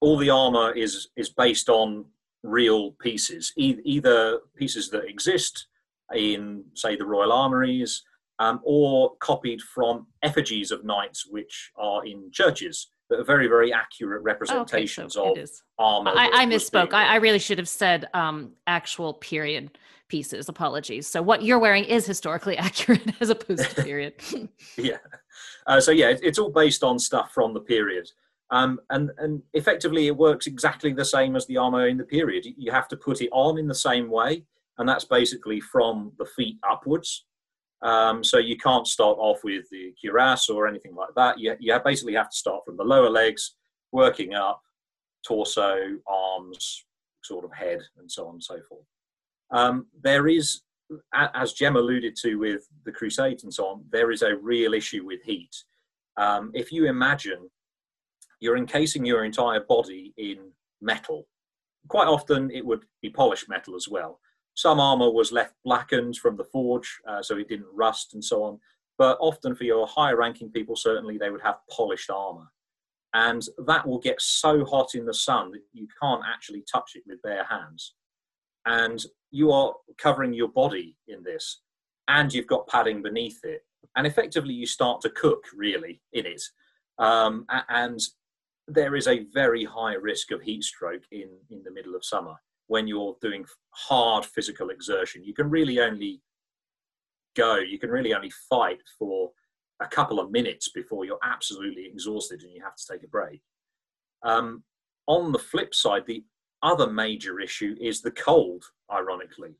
[0.00, 2.04] all the armor is is based on
[2.42, 5.66] real pieces, e- either pieces that exist
[6.14, 8.02] in, say, the royal armories,
[8.38, 13.72] um, or copied from effigies of knights which are in churches that are very, very
[13.72, 16.12] accurate representations okay, so of armor.
[16.14, 16.94] I, I misspoke.
[16.94, 19.76] I, I, really should have said um, actual period
[20.10, 20.48] pieces.
[20.48, 21.06] Apologies.
[21.06, 24.14] So what you're wearing is historically accurate as opposed to period.
[24.76, 24.98] yeah.
[25.66, 28.10] Uh, so yeah, it, it's all based on stuff from the period.
[28.50, 32.44] Um, and, and effectively, it works exactly the same as the armor in the period.
[32.58, 34.44] You have to put it on in the same way,
[34.78, 37.26] and that's basically from the feet upwards.
[37.82, 41.38] Um, so you can't start off with the cuirass or anything like that.
[41.38, 43.54] You, you basically have to start from the lower legs,
[43.92, 44.60] working up,
[45.26, 46.84] torso, arms,
[47.22, 48.84] sort of head, and so on and so forth.
[49.52, 50.62] Um, there is,
[51.14, 55.04] as Jem alluded to with the Crusades and so on, there is a real issue
[55.04, 55.54] with heat.
[56.16, 57.48] Um, if you imagine
[58.40, 60.38] you're encasing your entire body in
[60.80, 61.26] metal.
[61.88, 64.18] Quite often it would be polished metal as well.
[64.54, 68.42] Some armor was left blackened from the forge, uh, so it didn't rust and so
[68.42, 68.58] on.
[68.98, 72.48] But often for your higher ranking people, certainly they would have polished armor.
[73.14, 77.02] And that will get so hot in the sun that you can't actually touch it
[77.06, 77.94] with bare hands.
[78.66, 81.60] And you are covering your body in this,
[82.08, 83.62] and you've got padding beneath it.
[83.96, 86.42] And effectively, you start to cook really in it.
[86.98, 87.98] Um, and
[88.68, 92.34] there is a very high risk of heat stroke in, in the middle of summer
[92.66, 95.24] when you're doing hard physical exertion.
[95.24, 96.22] You can really only
[97.36, 99.30] go, you can really only fight for
[99.80, 103.40] a couple of minutes before you're absolutely exhausted and you have to take a break.
[104.22, 104.62] Um,
[105.06, 106.22] on the flip side, the
[106.62, 109.54] other major issue is the cold, ironically,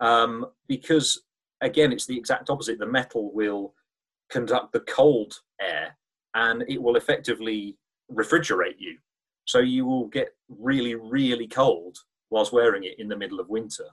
[0.00, 1.22] um, because
[1.60, 2.78] again, it's the exact opposite.
[2.78, 3.74] The metal will
[4.30, 5.96] conduct the cold air
[6.34, 7.76] and it will effectively
[8.12, 8.98] refrigerate you.
[9.46, 11.98] So you will get really, really cold
[12.30, 13.86] whilst wearing it in the middle of winter.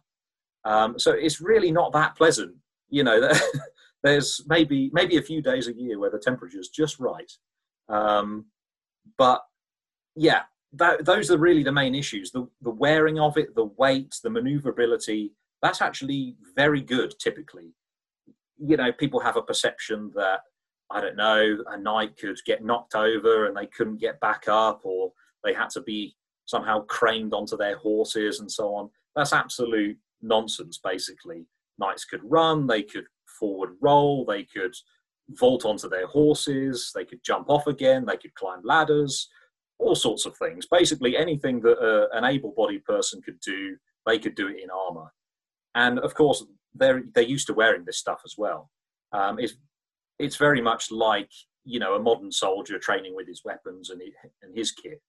[0.66, 2.56] Um, so it's really not that pleasant.
[2.90, 3.32] You know,
[4.04, 7.32] there's maybe maybe a few days a year where the temperature is just right.
[7.90, 8.46] Um,
[9.18, 9.42] but
[10.16, 10.44] yeah,
[10.74, 12.32] that, those are really the main issues.
[12.32, 17.74] The, the wearing of it, the weight, the maneuverability, that's actually very good typically.
[18.58, 20.42] You know, people have a perception that
[20.92, 24.82] I don't know, a knight could get knocked over and they couldn't get back up,
[24.84, 25.14] or
[25.44, 26.16] they had to be
[26.46, 28.90] somehow craned onto their horses and so on.
[29.16, 31.46] That's absolute nonsense, basically.
[31.80, 33.06] Knights could run, they could
[33.40, 34.76] forward roll, they could
[35.30, 39.30] vault onto their horses, they could jump off again, they could climb ladders,
[39.82, 40.68] all sorts of things.
[40.70, 43.76] Basically, anything that uh, an able bodied person could do,
[44.06, 45.12] they could do it in armor.
[45.76, 48.70] And of course, they're, they're used to wearing this stuff as well.
[49.12, 49.56] Um, it's
[50.20, 51.30] it's very much like
[51.64, 54.02] you know a modern soldier training with his weapons and,
[54.44, 55.02] and his kit.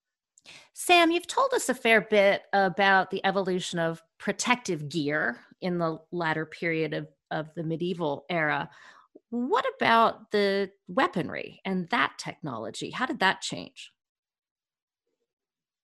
[0.73, 5.99] Sam, you've told us a fair bit about the evolution of protective gear in the
[6.11, 8.69] latter period of, of the medieval era.
[9.29, 12.89] What about the weaponry and that technology?
[12.89, 13.92] How did that change?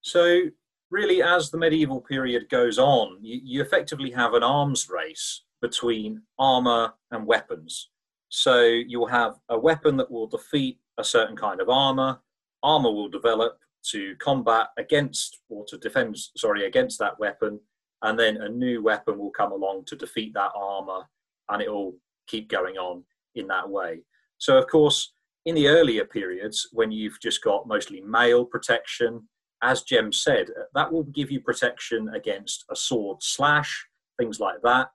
[0.10, 0.42] So,
[0.90, 6.22] really, as the medieval period goes on, you, you effectively have an arms race between
[6.38, 7.90] armor and weapons.
[8.30, 12.20] So you'll have a weapon that will defeat a certain kind of armor.
[12.64, 13.60] Armor will develop
[13.92, 17.60] to combat against or to defend, sorry, against that weapon.
[18.02, 21.02] And then a new weapon will come along to defeat that armor
[21.50, 21.96] and it will
[22.28, 23.04] keep going on
[23.36, 24.02] in that way.
[24.38, 25.12] So, of course,
[25.46, 29.28] in the earlier periods, when you've just got mostly mail protection,
[29.62, 33.88] as Jem said, that will give you protection against a sword slash,
[34.18, 34.90] things like that.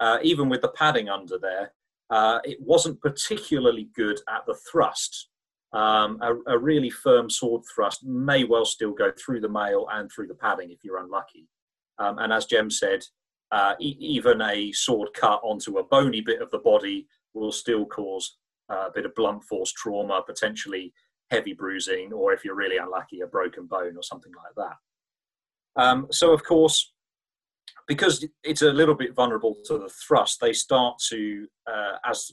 [0.00, 1.72] Uh, even with the padding under there,
[2.10, 5.28] uh, it wasn't particularly good at the thrust.
[5.72, 10.10] Um, a, a, really firm sword thrust may well still go through the mail and
[10.10, 11.48] through the padding if you're unlucky.
[11.98, 13.04] Um, and as Jem said,
[13.50, 17.84] uh, e- even a sword cut onto a bony bit of the body will still
[17.84, 18.36] cause
[18.70, 20.92] uh, a bit of blunt force trauma, potentially
[21.30, 25.82] heavy bruising, or if you're really unlucky, a broken bone or something like that.
[25.82, 26.92] Um, so, of course,
[27.86, 32.30] because it's a little bit vulnerable to the thrust, they start to, uh, as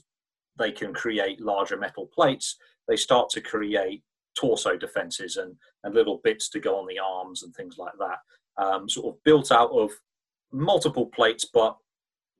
[0.58, 2.56] they can create larger metal plates,
[2.88, 4.02] they start to create
[4.38, 8.18] torso defenses and, and little bits to go on the arms and things like that,
[8.62, 9.90] um, sort of built out of
[10.52, 11.76] multiple plates but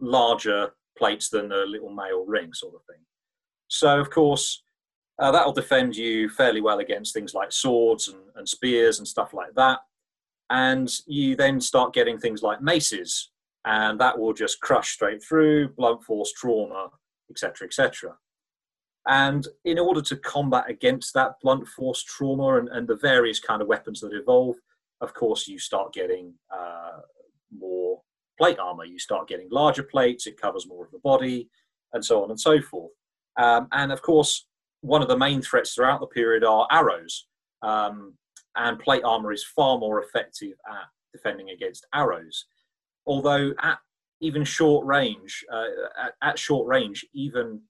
[0.01, 3.03] larger plates than the little mail ring sort of thing.
[3.69, 4.64] So, of course,
[5.19, 9.33] uh, that'll defend you fairly well against things like swords and, and spears and stuff
[9.33, 9.81] like that
[10.51, 13.31] and you then start getting things like maces
[13.65, 16.89] and that will just crush straight through blunt force trauma
[17.31, 18.15] etc etc
[19.07, 23.61] And in order to combat against that blunt force trauma and, and the various kind
[23.61, 24.57] of weapons that evolve,
[25.01, 27.01] of course, you start getting uh,
[27.57, 28.01] more
[28.39, 28.85] plate armor.
[28.85, 31.49] You start getting larger plates, it covers more of the body,
[31.93, 32.93] and so on and so forth.
[33.37, 34.47] Um, and of course,
[34.85, 37.27] one of the main threats throughout the period are arrows.
[37.63, 38.15] Um,
[38.57, 42.45] and plate armor is far more effective at defending against arrows.
[43.07, 43.79] Although at
[44.21, 45.65] even short range, uh,
[45.99, 47.63] at, at, short range, even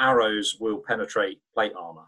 [0.00, 2.06] arrows will penetrate plate armor.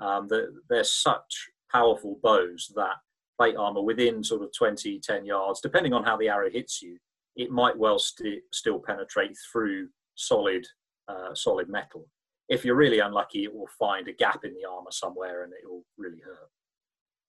[0.00, 2.96] Um, they're, they're, such powerful bows that
[3.38, 6.96] plate armor within sort of 20, 10 yards, depending on how the arrow hits you,
[7.36, 10.66] it might well st- still penetrate through solid,
[11.08, 12.08] uh, solid metal.
[12.50, 15.66] If you're really unlucky, it will find a gap in the armor somewhere and it
[15.66, 16.50] will really hurt.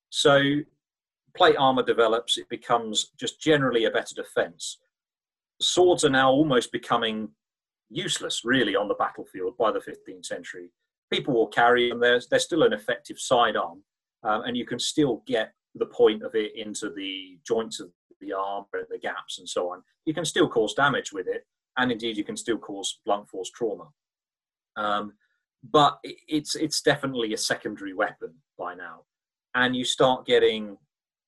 [0.09, 0.41] So
[1.35, 4.79] plate armor develops, it becomes just generally a better defense.
[5.61, 7.29] Swords are now almost becoming
[7.89, 10.69] useless, really, on the battlefield by the 15th century.
[11.11, 13.83] People will carry them, they're, they're still an effective sidearm,
[14.23, 18.33] um, and you can still get the point of it into the joints of the
[18.33, 19.83] arm, the gaps, and so on.
[20.05, 21.45] You can still cause damage with it,
[21.77, 23.87] and indeed, you can still cause blunt force trauma.
[24.75, 25.13] Um,
[25.69, 29.01] but it's it's definitely a secondary weapon by now,
[29.53, 30.77] and you start getting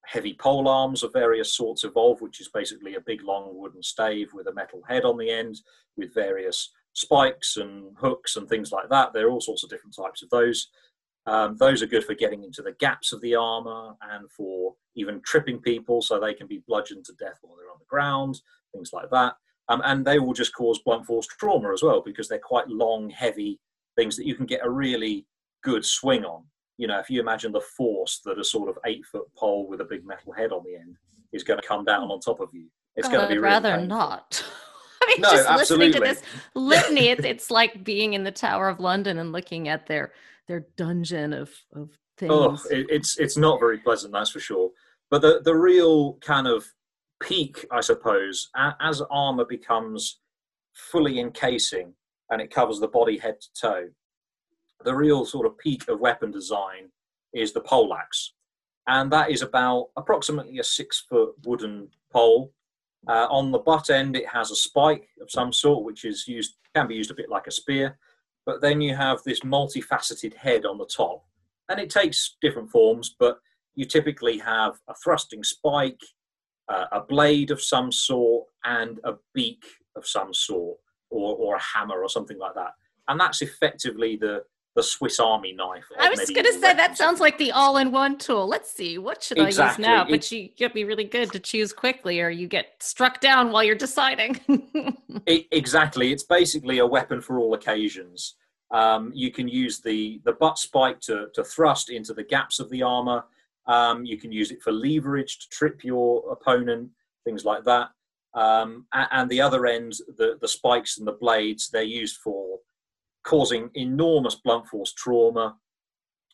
[0.06, 4.34] heavy pole arms of various sorts evolve, which is basically a big long wooden stave
[4.34, 5.62] with a metal head on the end
[5.96, 9.14] with various spikes and hooks and things like that.
[9.14, 10.70] There are all sorts of different types of those.
[11.26, 15.22] Um, those are good for getting into the gaps of the armor and for even
[15.22, 18.42] tripping people so they can be bludgeoned to death while they're on the ground,
[18.74, 19.36] things like that.
[19.70, 23.10] Um, and they will just cause blunt force trauma as well because they're quite long,
[23.10, 23.60] heavy
[23.96, 25.26] things that you can get a really
[25.64, 26.44] good swing on
[26.78, 29.82] you know, if you imagine the force that a sort of eight foot pole with
[29.82, 30.98] a big metal head on the end
[31.32, 33.78] is going to come down on top of you, it's going to be really rather
[33.78, 33.88] painful.
[33.88, 34.44] not.
[35.02, 35.88] I mean, No, just absolutely.
[35.88, 36.24] listening to this
[36.56, 40.14] litany, it's, it's like being in the Tower of London and looking at their
[40.48, 42.34] their dungeon of of things.
[42.34, 44.72] Oh, it, it's it's not very pleasant, that's for sure.
[45.10, 46.66] But the the real kind of
[47.24, 48.50] peak, I suppose,
[48.82, 50.20] as armor becomes
[50.74, 51.94] fully encasing
[52.30, 53.90] and it covers the body head to toe,
[54.84, 56.90] the real sort of peak of weapon design
[57.34, 58.34] is the poleaxe,
[58.88, 62.52] and that is about approximately a six foot wooden pole.
[63.08, 66.56] Uh, on the butt end, it has a spike of some sort, which is used
[66.76, 67.98] can be used a bit like a spear.
[68.46, 71.24] But then you have this multifaceted head on the top,
[71.70, 73.16] and it takes different forms.
[73.18, 73.40] But
[73.76, 76.02] you typically have a thrusting spike,
[76.70, 79.64] uh, a blade of some sort, and a beak
[79.96, 80.78] of some sort,
[81.10, 82.72] or, or a hammer or something like that.
[83.08, 84.44] And that's effectively the
[84.76, 85.84] the Swiss Army knife.
[86.00, 88.48] I was going to say that sounds like the all-in-one tool.
[88.48, 89.84] Let's see, what should I use Exactly.
[89.86, 90.04] now?
[90.04, 93.52] But It- you get be really good to choose quickly, or you get struck down
[93.52, 94.40] while you're deciding.
[95.28, 96.12] It, exactly.
[96.12, 98.34] It's basically a weapon for all occasions.
[98.72, 102.72] Um, you can use the, the butt spike to, to thrust into the gaps of
[102.72, 103.26] the armor.
[103.68, 106.90] Um, you can use it for leverage to trip your opponent,
[107.26, 107.90] things like that.
[108.34, 112.58] Um, and, the other end, the, the spikes and the blades, they're used for
[113.24, 115.56] causing enormous blunt force trauma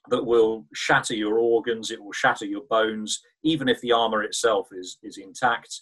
[0.09, 4.69] that will shatter your organs, it will shatter your bones, even if the armor itself
[4.71, 5.81] is, is intact.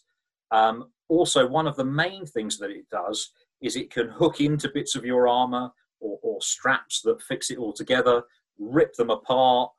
[0.52, 3.32] Um, also, one of the main things that it does
[3.62, 7.58] is it can hook into bits of your armor or, or straps that fix it
[7.58, 8.24] all together,
[8.60, 9.72] rip them apart.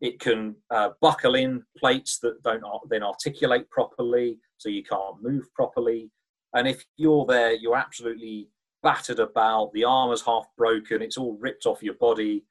[0.00, 5.44] It can uh, buckle in plates that don't then articulate properly, so you can't move
[5.54, 6.10] properly.
[6.54, 8.48] And if you're there, you're absolutely
[8.82, 9.72] battered about.
[9.72, 11.02] The armor's half broken.
[11.02, 12.44] It's all ripped off your body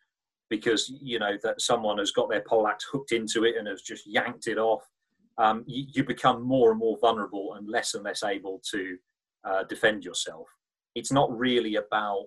[0.50, 4.06] because you know that someone has got their poleaxe hooked into it and has just
[4.06, 4.84] yanked it off.
[5.38, 8.98] Um, you, you become more and more vulnerable and less and less able to
[9.44, 10.48] uh, defend yourself.
[10.96, 12.26] It's not really about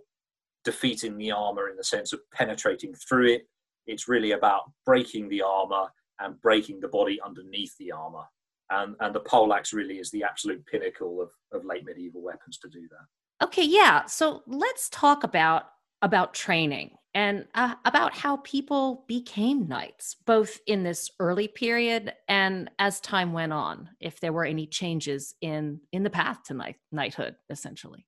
[0.64, 3.48] defeating the armor in the sense of penetrating through it.
[3.88, 5.86] It's really about breaking the armor
[6.20, 8.24] and breaking the body underneath the armor.
[8.70, 12.68] And, and the poleaxe really is the absolute pinnacle of, of late medieval weapons to
[12.68, 13.46] do that.
[13.46, 14.04] okay, yeah.
[14.06, 15.64] So let's talk about
[16.02, 22.70] about training and uh, about how people became knights, both in this early period and
[22.78, 23.88] as time went on.
[24.00, 28.06] If there were any changes in in the path to knight, knighthood, essentially.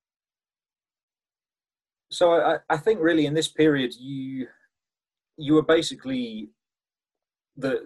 [2.12, 4.46] So I, I think really in this period you
[5.40, 6.50] you were basically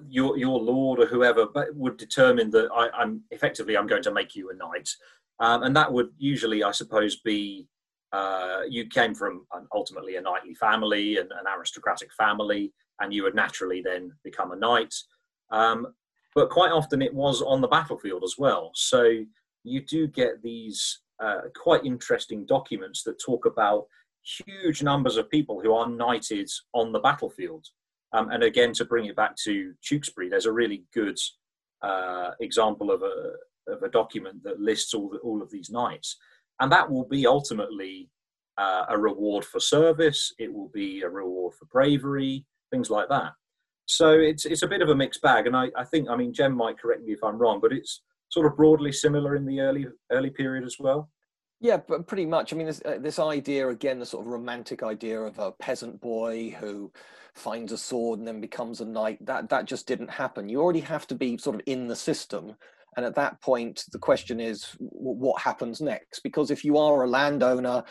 [0.08, 4.34] your your lord or whoever would determine that I, I'm effectively I'm going to make
[4.36, 4.88] you a knight,
[5.40, 7.68] um, and that would usually I suppose be
[8.12, 13.24] uh, you came from an, ultimately a knightly family and an aristocratic family, and you
[13.24, 14.94] would naturally then become a knight.
[15.50, 15.88] Um,
[16.34, 18.70] but quite often it was on the battlefield as well.
[18.74, 19.24] So
[19.64, 23.86] you do get these uh, quite interesting documents that talk about
[24.46, 27.66] huge numbers of people who are knighted on the battlefield.
[28.12, 31.18] Um, and again, to bring it back to Tewkesbury, there's a really good
[31.82, 33.32] uh, example of a
[33.66, 36.16] of a document that lists all the, all of these knights,
[36.60, 38.10] and that will be ultimately
[38.58, 40.32] uh, a reward for service.
[40.38, 43.32] It will be a reward for bravery, things like that.
[43.86, 46.32] So it's it's a bit of a mixed bag, and I, I think I mean
[46.32, 49.60] Jem might correct me if I'm wrong, but it's sort of broadly similar in the
[49.60, 51.10] early early period as well.
[51.60, 52.52] Yeah, but pretty much.
[52.52, 56.00] I mean, this, uh, this idea again, the sort of romantic idea of a peasant
[56.00, 56.92] boy who
[57.34, 59.24] finds a sword and then becomes a knight.
[59.24, 60.48] That that just didn't happen.
[60.48, 62.54] You already have to be sort of in the system,
[62.96, 66.20] and at that point, the question is, what happens next?
[66.20, 67.84] Because if you are a landowner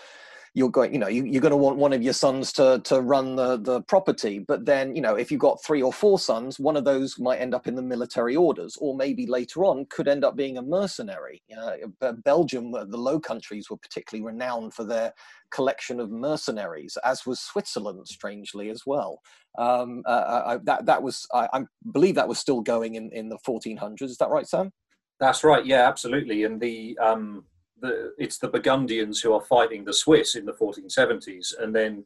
[0.53, 3.01] you're going you know you, are going to want one of your sons to to
[3.01, 4.39] run the the property.
[4.39, 7.37] But then you know if you've got three or four sons one of those might
[7.37, 10.61] end up in the military orders or maybe later on could end up being a
[10.61, 11.41] mercenary.
[11.59, 15.13] Uh, belgium uh, the low countries were particularly renowned for their
[15.51, 19.19] collection of mercenaries as was switzerland strangely as well.
[19.57, 23.29] Um, uh, I, that that was I, I believe that was still going in in
[23.29, 24.71] the 1400s is that right sam?
[25.19, 25.65] That's right.
[25.65, 26.43] Yeah absolutely.
[26.43, 27.45] And the um
[27.83, 32.05] the, it's the Burgundians who are fighting the Swiss in the 1470s, and then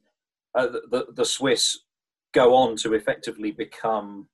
[0.55, 1.80] uh, the, the Swiss
[2.34, 4.28] go on to effectively become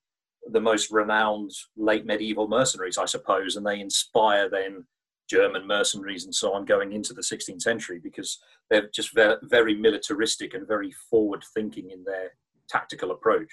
[0.52, 4.86] the most renowned late medieval mercenaries, I suppose, and they inspire then
[5.30, 8.40] German mercenaries and so on going into the 16th century because
[8.70, 12.32] they're just very, very militaristic and very forward thinking in their
[12.70, 13.50] tactical approach.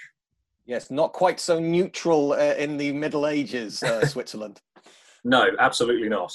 [0.64, 4.61] Yes, not quite so neutral uh, in the Middle Ages, uh, Switzerland.
[5.24, 6.32] no, absolutely not.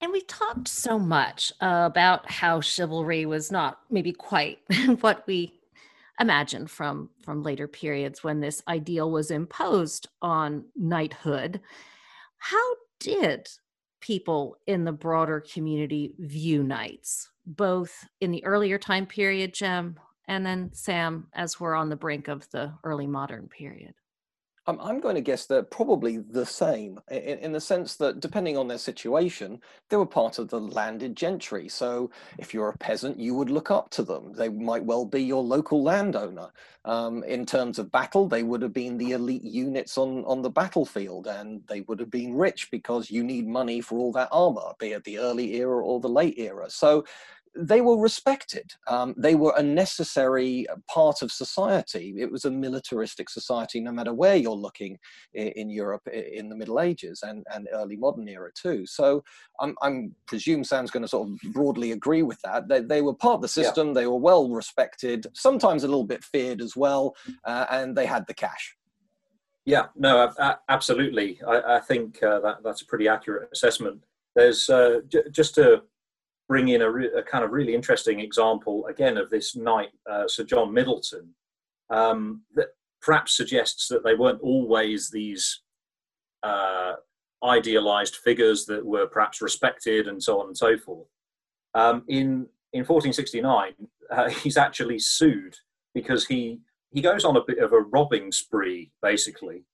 [0.00, 4.58] And we've talked so much about how chivalry was not maybe quite
[5.00, 5.54] what we
[6.20, 11.60] imagined from from later periods when this ideal was imposed on knighthood.
[12.38, 13.48] How did
[14.00, 20.44] people in the broader community view knights, both in the earlier time period, Jem, and
[20.44, 23.94] then Sam, as we're on the brink of the early modern period?
[24.66, 28.56] I'm, I'm going to guess they're probably the same in, in, the sense that depending
[28.56, 31.68] on their situation, they were part of the landed gentry.
[31.68, 34.32] So if you're a peasant, you would look up to them.
[34.32, 36.50] They might well be your local landowner.
[36.84, 40.50] Um, in terms of battle, they would have been the elite units on, on the
[40.50, 44.72] battlefield and they would have been rich because you need money for all that armor,
[44.78, 46.70] be it the early era or the late era.
[46.70, 47.04] So
[47.58, 48.72] they were respected.
[48.88, 52.14] Um, they were a necessary part of society.
[52.18, 54.98] It was a militaristic society, no matter where you're looking
[55.34, 58.86] in, in Europe in the Middle Ages and, and early modern era too.
[58.86, 59.24] So
[59.60, 62.68] I'm, I'm presume Sam's going to sort of broadly agree with that.
[62.68, 63.88] They, they were part of the system.
[63.88, 63.94] Yeah.
[63.94, 68.26] They were well respected, sometimes a little bit feared as well, uh, and they had
[68.26, 68.76] the cash.
[69.64, 70.32] Yeah, no,
[70.68, 71.40] absolutely.
[71.46, 74.00] I, I think uh, that that's a pretty accurate assessment.
[74.36, 75.82] There's uh, j- just to
[76.48, 80.28] bring in a, re- a, kind of really interesting example again of this knight, uh,
[80.28, 81.34] Sir John Middleton,
[81.90, 82.68] um, that
[83.02, 85.62] perhaps suggests that they weren't always these
[86.42, 86.94] uh,
[87.44, 91.08] idealized figures that were perhaps respected and so on and so forth.
[91.74, 93.72] Um, in in 1469,
[94.10, 95.56] uh, he's actually sued
[95.94, 99.64] because he he goes on a bit of a robbing spree, basically,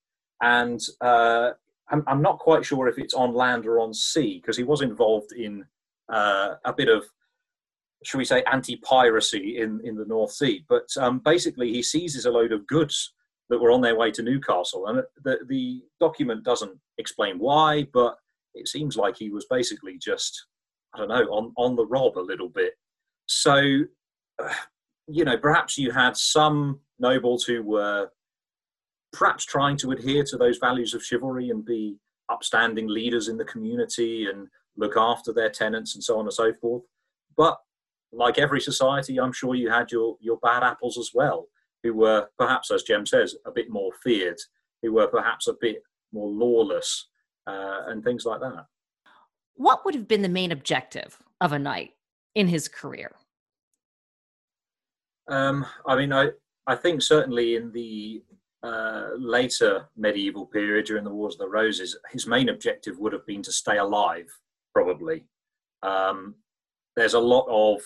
[0.41, 1.51] and uh,
[1.89, 4.81] I'm, I'm not quite sure if it's on land or on sea because he was
[4.81, 5.65] involved in
[6.13, 7.03] uh, a bit of
[8.05, 10.65] should we say anti-piracy in, in the North Sea.
[10.67, 13.13] But um, basically, he seizes a load of goods
[13.49, 18.17] that were on their way to Newcastle, and the the document doesn't explain why, but
[18.53, 20.47] it seems like he was basically just
[20.93, 22.73] I don't know on on the rob a little bit.
[23.25, 23.83] So,
[24.41, 24.53] uh,
[25.07, 28.09] you know, perhaps you had some nobles who were
[29.13, 31.97] perhaps trying to adhere to those values of chivalry and be
[32.29, 34.47] upstanding leaders in the community and
[34.77, 36.83] look after their tenants and so on and so forth.
[37.37, 37.57] But
[38.11, 41.47] like every society, I'm sure you had your, your bad apples as well,
[41.81, 44.39] who were perhaps, as Jem says, a bit more feared,
[44.81, 47.07] who were perhaps a bit more lawless,
[47.47, 48.65] uh, and things like that.
[49.55, 51.91] What would have been the main objective of a knight
[52.35, 53.11] in his career?
[55.27, 56.29] Um, I mean, I,
[56.67, 58.23] I think certainly in the
[58.63, 63.25] uh, later medieval period during the Wars of the Roses, his main objective would have
[63.25, 64.27] been to stay alive
[64.73, 65.25] probably.
[65.81, 66.35] Um,
[66.95, 67.81] there's a lot of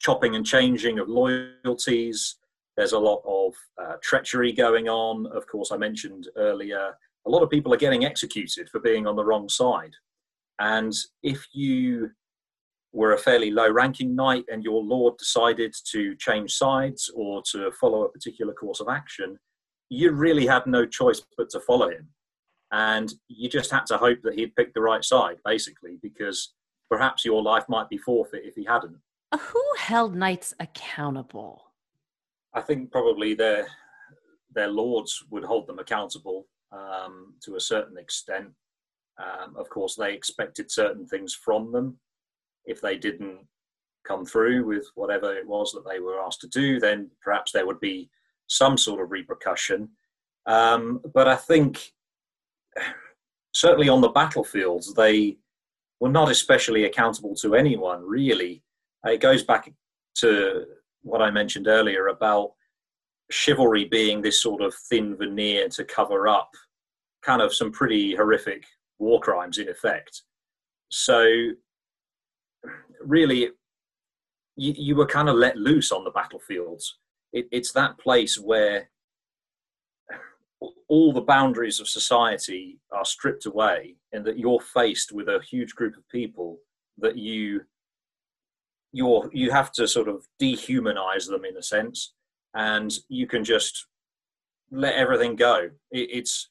[0.00, 2.36] chopping and changing of loyalties.
[2.76, 5.26] There's a lot of uh, treachery going on.
[5.26, 6.94] Of course, I mentioned earlier,
[7.26, 9.92] a lot of people are getting executed for being on the wrong side.
[10.60, 12.10] And if you
[12.92, 17.70] were a fairly low ranking knight and your lord decided to change sides or to
[17.72, 19.38] follow a particular course of action,
[19.90, 22.08] you really had no choice but to follow him
[22.72, 26.54] and you just had to hope that he'd picked the right side, basically, because
[26.90, 28.96] perhaps your life might be forfeit if he hadn't.
[29.38, 31.72] Who held knights accountable?
[32.54, 33.66] I think probably their
[34.54, 38.48] their lords would hold them accountable um, to a certain extent.
[39.18, 41.98] Um, of course, they expected certain things from them.
[42.64, 43.40] If they didn't
[44.06, 47.66] come through with whatever it was that they were asked to do, then perhaps there
[47.66, 48.10] would be
[48.46, 49.90] some sort of repercussion.
[50.46, 51.92] Um, but I think
[53.52, 55.38] certainly on the battlefields, they
[56.00, 58.62] were not especially accountable to anyone, really.
[59.06, 59.72] Uh, it goes back
[60.16, 60.64] to
[61.02, 62.52] what I mentioned earlier about
[63.30, 66.50] chivalry being this sort of thin veneer to cover up
[67.22, 68.64] kind of some pretty horrific
[68.98, 70.22] war crimes in effect.
[70.90, 71.50] So,
[73.00, 73.50] really,
[74.56, 76.98] you, you were kind of let loose on the battlefields.
[77.32, 78.88] It, it's that place where
[80.88, 85.74] all the boundaries of society are stripped away and that you're faced with a huge
[85.74, 86.58] group of people
[86.98, 87.60] that you
[88.92, 92.14] you're you have to sort of dehumanize them in a sense.
[92.54, 93.86] And you can just
[94.70, 95.70] let everything go.
[95.90, 96.48] It, it's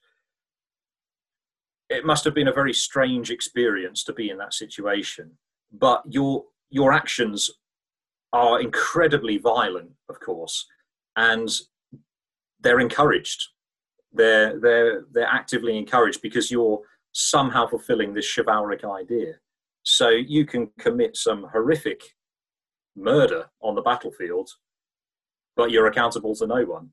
[1.89, 5.31] it must have been a very strange experience to be in that situation.
[5.71, 7.49] But your your actions
[8.33, 10.65] are incredibly violent of course
[11.15, 11.49] and
[12.59, 13.47] they're encouraged
[14.17, 16.81] they're they're they're actively encouraged because you're
[17.13, 19.33] somehow fulfilling this chivalric idea.
[19.83, 22.01] So you can commit some horrific
[22.95, 24.49] murder on the battlefield
[25.57, 26.89] but you're accountable to no one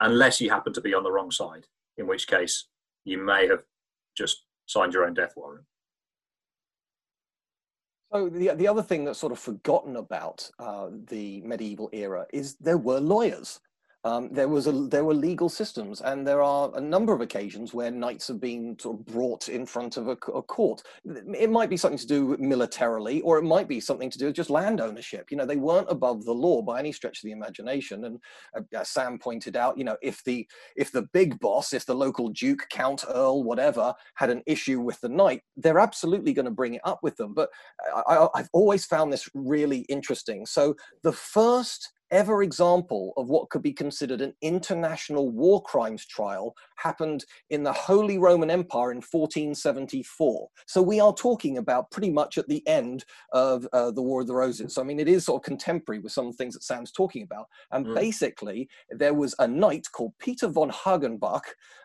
[0.00, 1.66] unless you happen to be on the wrong side
[1.98, 2.66] in which case
[3.04, 3.62] you may have
[4.16, 5.64] just signed your own death warrant.
[8.12, 12.56] So the, the other thing that's sort of forgotten about uh, the medieval era is
[12.56, 13.60] there were lawyers
[14.04, 17.74] um, there was a there were legal systems, and there are a number of occasions
[17.74, 20.82] where knights have been sort of brought in front of a, a, court.
[21.04, 24.36] It might be something to do militarily, or it might be something to do with
[24.36, 25.32] just land ownership.
[25.32, 28.04] You know, they weren't above the law by any stretch of the imagination.
[28.04, 28.20] And
[28.76, 30.46] uh, Sam pointed out, you know, if the
[30.76, 35.00] if the big boss, if the local duke, count, earl, whatever, had an issue with
[35.00, 37.34] the knight, they're absolutely going to bring it up with them.
[37.34, 37.50] But
[38.06, 40.46] I, I've always found this really interesting.
[40.46, 46.54] So the first ever example of what could be considered an international war crimes trial
[46.76, 50.48] happened in the Holy Roman Empire in 1474.
[50.66, 54.26] So we are talking about pretty much at the end of uh, the War of
[54.26, 54.74] the Roses.
[54.74, 57.46] So, I mean, it is sort of contemporary with some things that Sam's talking about.
[57.72, 57.94] And mm.
[57.94, 61.42] basically, there was a knight called Peter von Hagenbach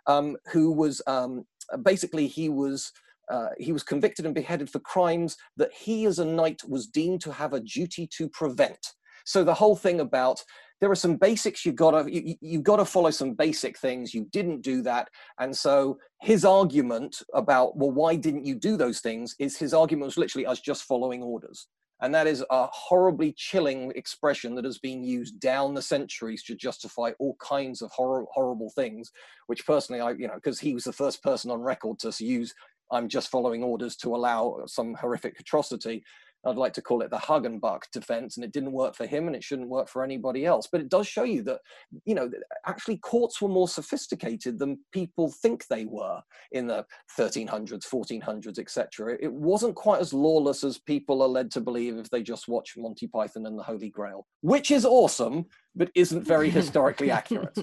[0.07, 1.45] um, who was um,
[1.83, 2.91] basically, he was.
[3.29, 7.21] Uh, he was convicted and beheaded for crimes that he as a knight was deemed
[7.21, 8.95] to have a duty to prevent.
[9.23, 10.43] So the whole thing about
[10.81, 14.13] there are some basics you've got to you, you've got to follow some basic things.
[14.13, 15.07] You didn't do that.
[15.39, 20.07] And so his argument about well why didn't you do those things is his argument
[20.07, 21.67] was literally us just following orders.
[22.01, 26.55] And that is a horribly chilling expression that has been used down the centuries to
[26.55, 29.09] justify all kinds of hor- horrible things
[29.47, 32.53] which personally i you know because he was the first person on record to use
[32.91, 36.03] i'm just following orders to allow some horrific atrocity
[36.45, 39.35] I'd like to call it the Hagenbach defense, and it didn't work for him, and
[39.35, 40.67] it shouldn't work for anybody else.
[40.71, 41.59] But it does show you that,
[42.05, 42.29] you know,
[42.65, 46.21] actually courts were more sophisticated than people think they were
[46.51, 46.85] in the
[47.17, 49.17] 1300s, 1400s, etc.
[49.21, 52.73] It wasn't quite as lawless as people are led to believe if they just watch
[52.77, 57.57] Monty Python and the Holy Grail, which is awesome, but isn't very historically accurate.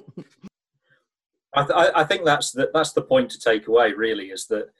[1.55, 3.93] I, th- I think that's the, that's the point to take away.
[3.93, 4.71] Really, is that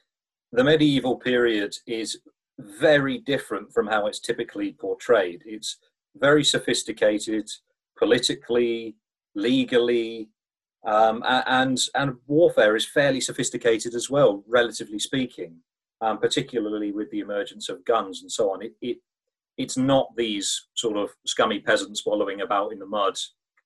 [0.51, 2.19] the medieval period is
[2.59, 5.41] very different from how it's typically portrayed.
[5.45, 5.77] It's
[6.15, 7.49] very sophisticated
[7.97, 8.95] politically,
[9.35, 10.29] legally,
[10.85, 15.57] um, and and warfare is fairly sophisticated as well, relatively speaking.
[16.03, 18.63] Um, particularly with the emergence of guns and so on.
[18.63, 18.97] It, it
[19.57, 23.15] it's not these sort of scummy peasants wallowing about in the mud,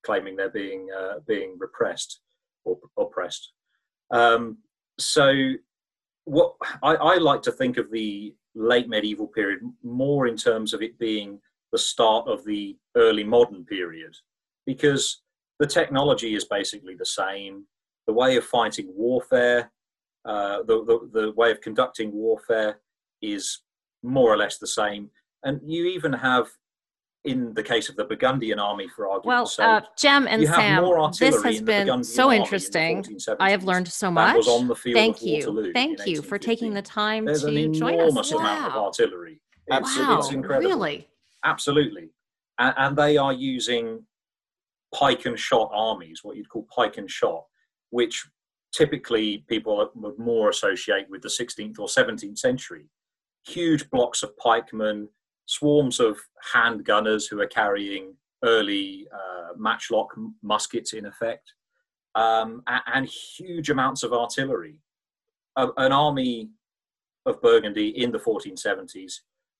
[0.05, 2.19] claiming they're being uh, being repressed
[2.65, 3.53] or oppressed.
[4.11, 4.57] Um,
[4.99, 5.53] so,
[6.25, 10.81] what I, I, like to think of the late medieval period more in terms of
[10.81, 11.39] it being
[11.71, 14.15] the start of the early modern period.
[14.65, 15.21] Because
[15.59, 17.65] the technology is basically the same.
[18.07, 19.71] The way of fighting warfare
[20.25, 22.79] uh, the, the, the way of conducting warfare
[23.21, 23.61] is
[24.03, 25.09] more or less the same.
[25.43, 26.47] And you even have
[27.25, 31.43] in the case of the Burgundian army, for argument's well, uh, Jem and Sam, this
[31.43, 33.03] has been so interesting.
[33.03, 34.45] In I have learned so much.
[34.93, 38.11] Thank you, thank you for taking the time There's to join us.
[38.11, 39.41] enormous amount of artillery.
[39.71, 40.69] Absolutely, wow, it's incredible.
[40.69, 41.07] Really,
[41.43, 42.09] absolutely,
[42.59, 44.05] and, and they are using
[44.93, 47.43] pike and shot armies, what you'd call pike and shot,
[47.89, 48.25] which
[48.71, 52.85] typically people would more associate with the 16th or 17th century.
[53.47, 55.07] Huge blocks of pikemen
[55.45, 56.17] swarms of
[56.53, 61.53] hand gunners who are carrying early uh, matchlock muskets in effect,
[62.15, 64.79] um, and, and, huge amounts of artillery.
[65.57, 66.49] an army
[67.25, 69.13] of Burgundy in the 1470s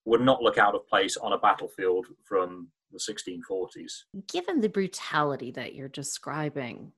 [0.06, 4.04] would not look out of place on a battlefield from the 1640s.
[4.32, 6.92] Given the brutality that you're describing,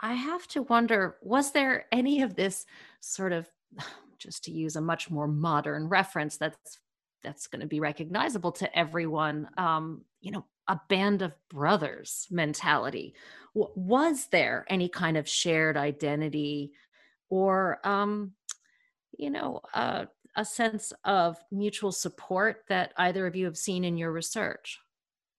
[0.00, 2.64] I have to wonder was there any of this
[3.00, 3.48] sort of
[4.18, 6.78] just to use a much more modern reference that's
[7.28, 13.14] that's going to be recognizable to everyone um, you know a band of brothers mentality.
[13.54, 16.72] W- was there any kind of shared identity
[17.28, 18.32] or um,
[19.16, 20.06] you know uh,
[20.36, 24.78] a sense of mutual support that either of you have seen in your research?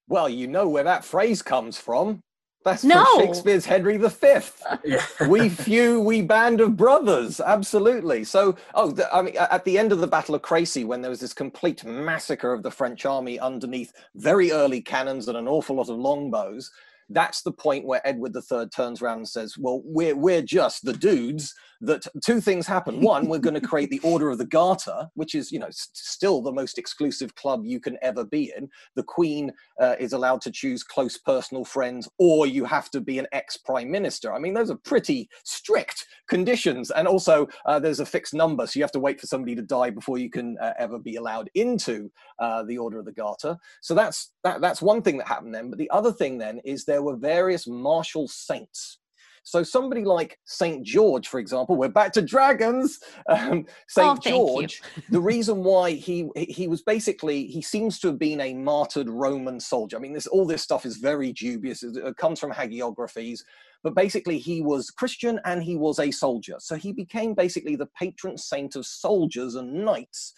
[0.08, 2.20] Well you know where that phrase comes from
[2.64, 3.04] that's no.
[3.04, 4.08] from Shakespeare's Henry V.
[4.84, 5.04] Yeah.
[5.28, 7.40] we few, we band of brothers.
[7.40, 8.24] Absolutely.
[8.24, 11.10] So, oh, the, I mean, at the end of the Battle of Crecy, when there
[11.10, 15.76] was this complete massacre of the French army underneath very early cannons and an awful
[15.76, 16.70] lot of longbows,
[17.10, 20.92] that's the point where Edward III turns around and says, "Well, we're we're just the
[20.92, 23.00] dudes that two things happen.
[23.00, 25.96] One, we're going to create the Order of the Garter, which is, you know, st-
[25.96, 28.68] still the most exclusive club you can ever be in.
[28.96, 29.50] The Queen
[29.80, 33.56] uh, is allowed to choose close personal friends, or you have to be an ex
[33.56, 34.32] prime minister.
[34.32, 36.90] I mean, those are pretty strict conditions.
[36.90, 39.62] And also, uh, there's a fixed number, so you have to wait for somebody to
[39.62, 42.10] die before you can uh, ever be allowed into
[42.40, 43.56] uh, the Order of the Garter.
[43.80, 45.70] So that's that, that's one thing that happened then.
[45.70, 49.00] But the other thing then is there were various martial saints
[49.42, 53.00] so somebody like Saint George, for example, we're back to dragons.
[53.28, 58.18] Um, Saint oh, George, the reason why he he was basically he seems to have
[58.18, 59.96] been a martyred Roman soldier.
[59.96, 61.84] I mean, this all this stuff is very dubious.
[61.84, 63.42] It comes from hagiographies.
[63.84, 66.56] But basically, he was Christian and he was a soldier.
[66.58, 70.34] So he became basically the patron saint of soldiers and knights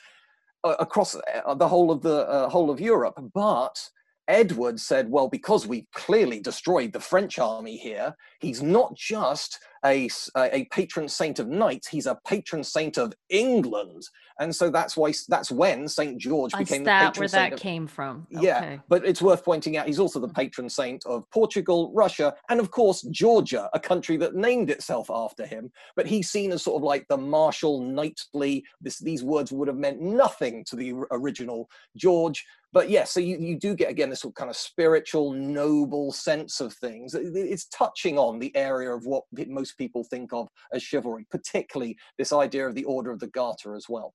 [0.65, 3.19] uh, across uh, the whole of the uh, whole of Europe.
[3.33, 3.89] But
[4.29, 10.09] Edward said, well, because we've clearly destroyed the French army here, he's not just a,
[10.37, 14.05] a patron saint of knights, he's a patron saint of England.
[14.41, 16.19] And so that's why that's when St.
[16.19, 18.27] George became that the patron where saint that of, came from.
[18.31, 22.59] Yeah, but it's worth pointing out he's also the patron saint of Portugal, Russia, and
[22.59, 25.71] of course Georgia, a country that named itself after him.
[25.97, 28.65] But he's seen as sort of like the martial, knightly.
[28.81, 33.37] This, these words would have meant nothing to the original George but yeah, so you,
[33.39, 37.15] you do get again this sort of kind of spiritual, noble sense of things.
[37.15, 42.33] It's touching on the area of what most people think of as chivalry, particularly this
[42.33, 44.15] idea of the Order of the Garter as well.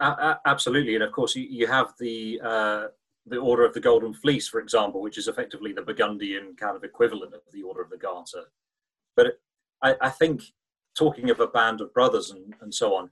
[0.00, 2.86] Uh, absolutely, and of course you, you have the uh,
[3.26, 6.84] the Order of the Golden Fleece, for example, which is effectively the Burgundian kind of
[6.84, 8.44] equivalent of the Order of the Garter.
[9.16, 9.38] But
[9.82, 10.42] I, I think
[10.96, 13.10] talking of a band of brothers and, and so on,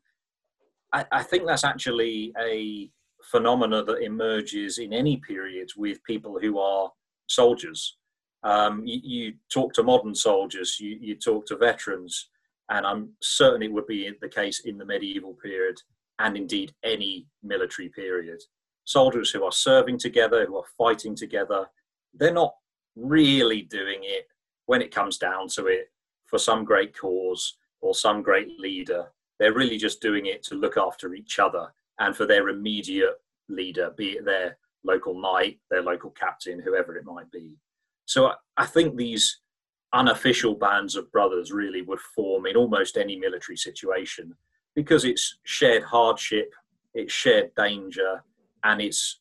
[0.93, 2.91] I, I think that's actually a
[3.31, 6.91] phenomena that emerges in any period with people who are
[7.29, 7.97] soldiers.
[8.45, 12.29] Um, you, you, talk to modern soldiers, you, you, talk to veterans,
[12.71, 15.81] and I'm certain it would be the case in the medieval period
[16.19, 18.43] and indeed any military period.
[18.85, 21.67] Soldiers who are serving together, who are fighting together,
[22.15, 22.55] they're not
[22.97, 24.27] really doing it
[24.67, 25.93] when it comes down to it
[26.27, 29.07] for some great cause or some great leader.
[29.39, 33.91] They're really just doing it to look after each other and for their immediate leader,
[33.97, 37.57] be it their local knight, their local captain, whoever it might be.
[38.07, 39.41] So I think these
[39.93, 44.35] unofficial bands of brothers really would form in almost any military situation
[44.75, 46.53] because it's shared hardship,
[46.95, 48.23] it's shared danger,
[48.65, 49.21] and it's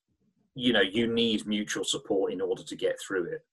[0.56, 3.46] you know you need mutual support in order to get through it.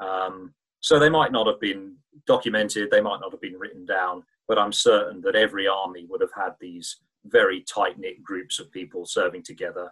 [0.00, 1.96] Um, so they might not have been
[2.26, 6.20] documented, they might not have been written down, but I'm certain that every army would
[6.20, 9.90] have had these very tight knit groups of people serving together,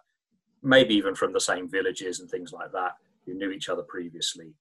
[0.63, 2.93] maybe even from the same villages and things like that,
[3.27, 4.53] who knew each other previously,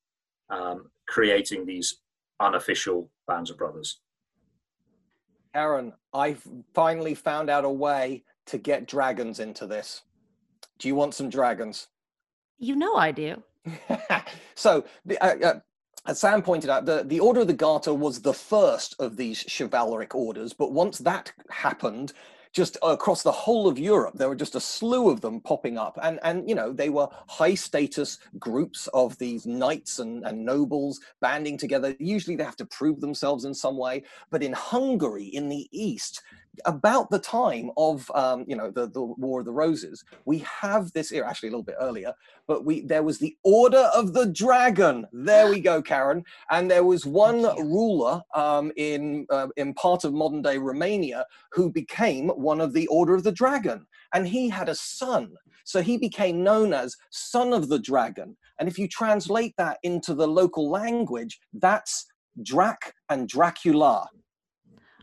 [0.54, 1.98] um, creating these
[2.40, 4.00] unofficial bands of brothers.
[5.54, 10.02] Karen, I've finally found out a way to get dragons into this.
[10.80, 11.88] Do you want some dragons?
[12.58, 13.42] You know I do.
[14.56, 14.84] so,
[15.22, 15.60] uh, uh,
[16.06, 19.46] as Sam pointed out, the, the Order of the Garter was the first of these
[19.48, 22.14] chivalric orders, but once that happened,
[22.54, 25.98] just across the whole of Europe, there were just a slew of them popping up.
[26.02, 31.00] And, and you know, they were high status groups of these knights and, and nobles
[31.20, 31.96] banding together.
[32.00, 34.04] Usually they have to prove themselves in some way.
[34.30, 36.22] But in Hungary, in the East,
[36.66, 40.92] about the time of um, you know the, the War of the Roses, we have
[40.94, 42.14] this here actually a little bit earlier,
[42.48, 45.08] but we there was the Order of the Dragon.
[45.12, 46.24] There we go, Karen.
[46.52, 51.72] And there was one ruler um, in uh, in part of modern day Romania who
[51.72, 53.86] became one of the Order of the Dragon.
[54.14, 55.34] and he had a son.
[55.66, 58.38] So he became known as son of the dragon.
[58.60, 62.06] And if you translate that into the local language, that's
[62.44, 64.08] Drac and Dracula.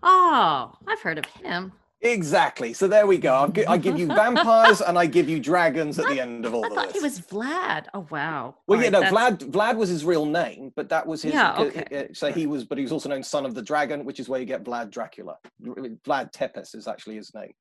[0.02, 1.72] Oh, I've heard of him.
[2.02, 2.72] Exactly.
[2.72, 3.52] So there we go.
[3.68, 6.70] I give you vampires and I give you dragons at the end of all this.
[6.70, 7.02] I of thought this.
[7.02, 7.86] he was Vlad.
[7.92, 8.54] Oh wow.
[8.66, 9.12] well, All yeah, right, no, that's-
[9.42, 9.50] Vlad.
[9.50, 11.34] Vlad was his real name, but that was his.
[11.34, 12.06] Yeah, uh, okay.
[12.10, 14.18] uh, So he was, but he was also known as Son of the Dragon, which
[14.18, 15.36] is where you get Vlad Dracula.
[15.62, 17.52] Vlad Tepes is actually his name.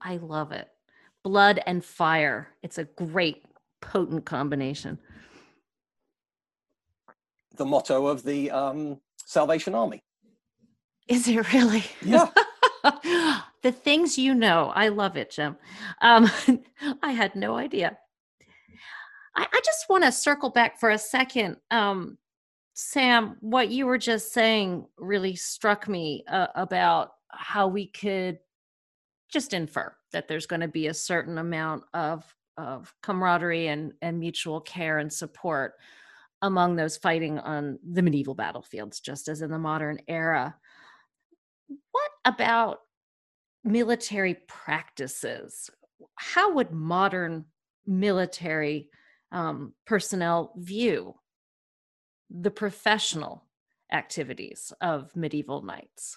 [0.00, 0.68] I love it.
[1.22, 2.48] Blood and fire.
[2.62, 3.44] It's a great,
[3.82, 4.98] potent combination.
[7.56, 10.02] The motto of the um, Salvation Army.
[11.10, 11.84] Is it really?
[12.02, 12.28] Yeah.
[13.62, 14.72] the things you know.
[14.74, 15.56] I love it, Jem.
[16.00, 16.30] Um,
[17.02, 17.98] I had no idea.
[19.36, 21.56] I, I just want to circle back for a second.
[21.72, 22.16] Um,
[22.74, 28.38] Sam, what you were just saying really struck me uh, about how we could
[29.28, 32.24] just infer that there's going to be a certain amount of
[32.56, 35.74] of camaraderie and, and mutual care and support
[36.42, 40.54] among those fighting on the medieval battlefields, just as in the modern era.
[41.92, 42.78] What about
[43.64, 45.70] military practices?
[46.16, 47.46] How would modern
[47.86, 48.88] military
[49.32, 51.14] um, personnel view
[52.30, 53.44] the professional
[53.92, 56.16] activities of medieval knights?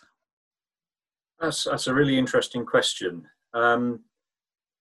[1.40, 3.28] That's that's a really interesting question.
[3.54, 4.02] Um,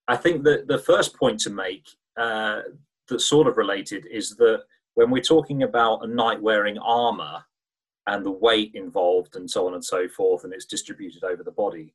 [0.09, 1.87] I think that the first point to make
[2.17, 2.61] uh,
[3.09, 4.63] that's sort of related is that
[4.95, 7.43] when we're talking about a knight wearing armor
[8.07, 11.53] and the weight involved and so on and so forth, and it's distributed over the
[11.53, 11.95] body,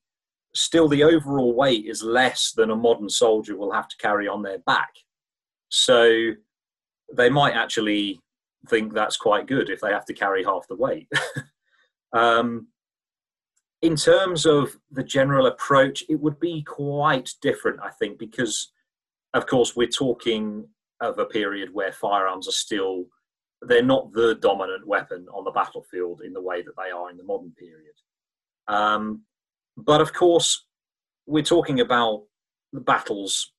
[0.53, 4.41] still the overall weight is less than a modern soldier will have to carry on
[4.41, 4.91] their back.
[5.69, 6.31] So
[7.13, 8.21] they might actually
[8.69, 11.07] think that's quite good if they have to carry half the weight.
[12.13, 12.67] um,
[13.81, 18.71] in terms of the general approach, it would be quite different, I think, because,
[19.33, 20.67] of course, we're talking
[20.99, 23.05] of a period where firearms are still
[23.61, 27.17] they're not the dominant weapon on the battlefield in the way that they are in
[27.17, 27.95] the modern period.
[28.67, 29.23] Um,
[29.75, 30.65] but of course,
[31.25, 32.23] we're talking about
[32.73, 33.53] the battles.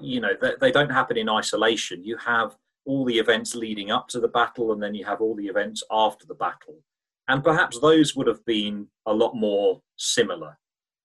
[0.00, 2.04] You know, they, they don't happen in isolation.
[2.04, 5.34] You have all the events leading up to the battle, and then you have all
[5.34, 6.82] the events after the battle
[7.28, 10.58] and perhaps those would have been a lot more similar.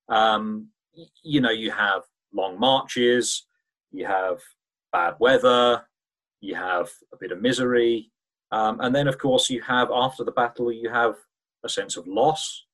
[0.09, 0.67] Um,
[1.23, 2.03] you know, you have
[2.33, 3.45] long marches,
[3.91, 4.39] you have
[4.91, 5.83] bad weather,
[6.41, 8.11] you have a bit of misery,
[8.51, 11.15] um, and then of course you have after the battle you have
[11.63, 12.65] a sense of loss.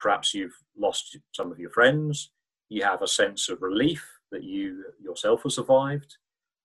[0.00, 2.30] Perhaps you've lost some of your friends.
[2.68, 6.16] You have a sense of relief that you yourself have survived.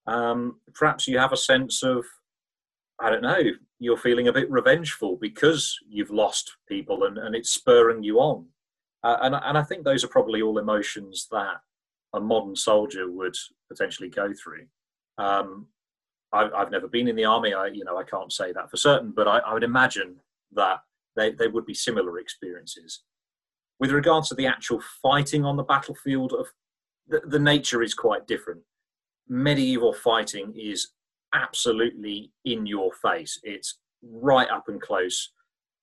[0.07, 2.05] Um, perhaps you have a sense of
[2.99, 3.43] I don't know,
[3.79, 8.47] you're feeling a bit revengeful because you've lost people and, and it's spurring you on.
[9.03, 11.57] Uh, and, and I think those are probably all emotions that
[12.13, 13.35] a modern soldier would
[13.69, 14.65] potentially go through.
[15.19, 15.67] Um,
[16.33, 18.77] I, I've never been in the army, I, you know, I can't say that for
[18.77, 20.17] certain, but I, I would imagine
[20.53, 20.79] that
[21.15, 23.03] they, they would be similar experiences.
[23.79, 26.47] With regards to the actual fighting on the battlefield, of
[27.07, 28.61] the, the nature is quite different.
[29.29, 30.89] Medieval fighting is
[31.33, 33.39] absolutely in your face.
[33.43, 35.31] It's right up and close,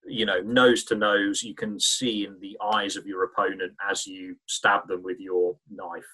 [0.06, 1.42] you know, nose to nose.
[1.42, 5.56] You can see in the eyes of your opponent as you stab them with your
[5.70, 6.04] knife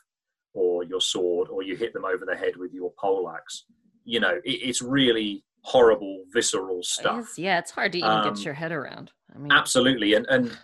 [0.52, 3.66] or your sword, or you hit them over the head with your poleaxe.
[4.11, 7.19] You know, it, it's really horrible, visceral stuff.
[7.20, 9.12] It's- yeah, it's hard to even Um, get your head around.
[9.32, 10.59] I mean, Absolutely, and and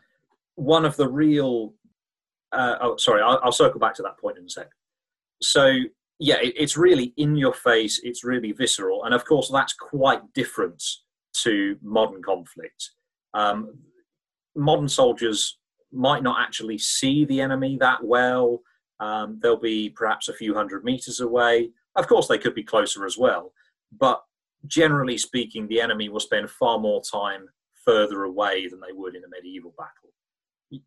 [0.56, 1.74] one of the real.
[2.52, 4.68] Uh, oh, sorry, I'll, I'll circle back to that point in a sec.
[5.42, 5.64] So
[6.18, 8.00] yeah, it, it's really in your face.
[8.02, 10.82] It's really visceral, and of course that's quite different
[11.44, 12.90] to modern conflict.
[13.34, 13.78] Um,
[14.56, 15.58] modern soldiers
[15.92, 18.62] might not actually see the enemy that well.
[18.98, 21.70] Um, they'll be perhaps a few hundred meters away.
[21.96, 23.52] Of course, they could be closer as well,
[23.96, 24.22] but
[24.66, 27.48] generally speaking, the enemy will spend far more time
[27.84, 30.12] further away than they would in a medieval battle.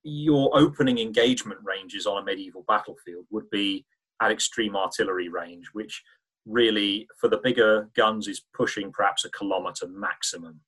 [0.03, 3.85] Your opening engagement ranges on a medieval battlefield would be
[4.21, 6.03] at extreme artillery range, which
[6.45, 10.59] really, for the bigger guns, is pushing perhaps a kilometre maximum.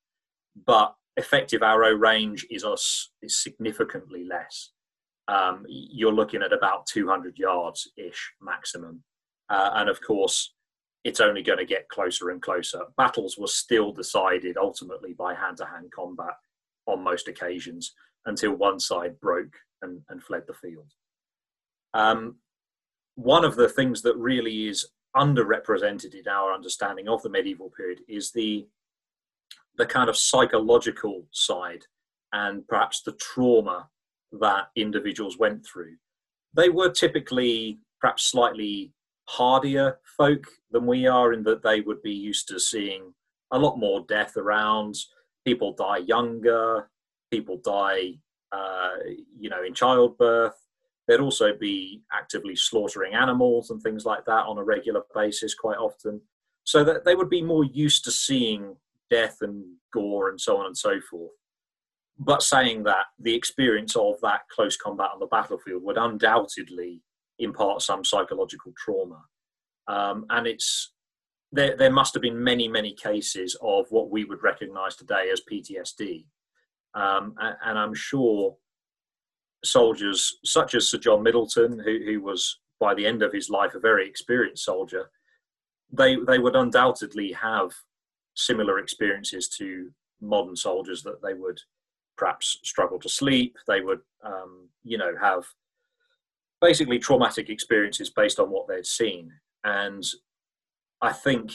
[0.66, 4.72] But effective arrow range is us is significantly less.
[5.28, 9.04] Um, you're looking at about 200 yards ish maximum,
[9.52, 10.54] uh, and of course,
[11.04, 12.82] it's only going to get closer and closer.
[12.96, 16.36] Battles were still decided ultimately by hand to hand combat
[16.86, 17.94] on most occasions
[18.26, 20.92] until one side broke and, and fled the field.
[21.94, 22.38] Um,
[23.16, 28.00] one of the things that really is underrepresented in our understanding of the medieval period
[28.08, 28.68] is the
[29.78, 31.84] the kind of psychological side
[32.34, 33.88] and perhaps the trauma
[34.34, 35.96] that individuals went through.
[36.54, 38.92] They were typically perhaps slightly
[39.26, 43.14] hardier folk than we are in that they would be used to seeing
[43.52, 44.96] a lot more death around.
[45.46, 46.90] People die younger.
[47.30, 48.14] People die,
[48.52, 48.90] uh,
[49.40, 50.56] you know, in childbirth.
[51.08, 55.78] They'd also be actively slaughtering animals and things like that on a regular basis quite
[55.78, 56.22] often.
[56.64, 58.76] So that they would be more used to seeing
[59.10, 61.32] death and gore and so on and so forth.
[62.20, 67.02] But saying that, the experience of that close combat on the battlefield would undoubtedly
[67.42, 69.24] impart some psychological trauma.
[69.88, 70.94] Um, and it's
[71.52, 75.42] there, there must have been many, many cases of what we would recognize today as
[75.52, 76.26] PTSD.
[76.94, 78.56] Um, and, I'm sure
[79.64, 83.76] soldiers such as Sir John Middleton, who, who was by the end of his life
[83.76, 85.10] a very experienced soldier,
[85.92, 87.72] they, they would undoubtedly have
[88.36, 91.60] similar experiences to modern soldiers that they would
[92.18, 93.58] perhaps struggle to sleep.
[93.68, 95.46] They would, um, you know, have
[96.62, 99.32] basically traumatic experiences based on what they'd seen.
[99.64, 100.04] And
[101.02, 101.52] I think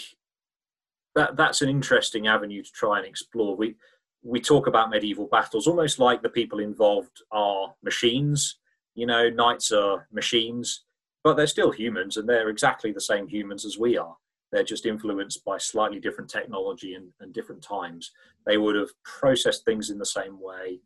[1.15, 3.57] that that's an interesting avenue to try and explore.
[3.57, 3.77] We
[4.23, 8.59] we talk about medieval battles almost like the people involved are machines.
[8.97, 10.85] You know, knights are machines,
[11.23, 14.17] but they're still humans, and they're exactly the same humans as we are.
[14.51, 18.13] They're just influenced by slightly different technology and, and different times.
[18.47, 20.81] They would have processed things in the same way,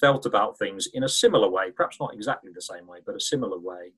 [0.00, 3.20] felt about things in a similar way, perhaps not exactly the same way, but a
[3.20, 3.92] similar way.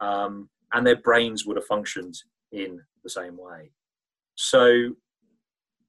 [0.00, 2.16] Um, and their brains would have functioned
[2.52, 3.70] in the same way.
[4.34, 4.92] So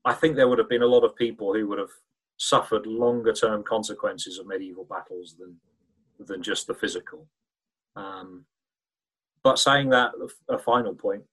[0.06, 1.92] I think there would have been a lot of people who would have
[2.38, 5.56] suffered longer term consequences of medieval battles than
[6.20, 7.28] than just the physical.
[7.96, 8.46] Um,
[9.44, 10.12] but saying that,
[10.48, 11.24] a final point,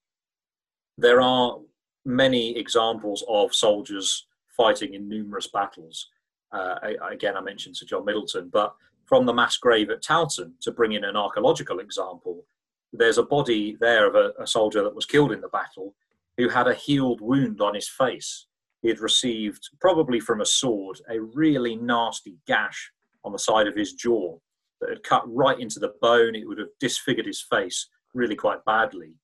[0.99, 1.59] there are
[2.05, 4.27] many examples of soldiers
[4.57, 6.09] fighting in numerous battles.
[6.53, 8.75] Uh, I, again, I mentioned Sir John Middleton, but
[9.07, 12.45] from the mass grave at Towton, to bring in an archaeological example,
[12.93, 15.95] there's a body there of a, a soldier that was killed in the battle
[16.37, 18.47] who had a healed wound on his face.
[18.83, 22.91] He had received, probably from a sword, a really nasty gash
[23.25, 24.39] on the side of his jaw
[24.81, 26.35] that had cut right into the bone.
[26.35, 29.15] It would have disfigured his face really quite badly.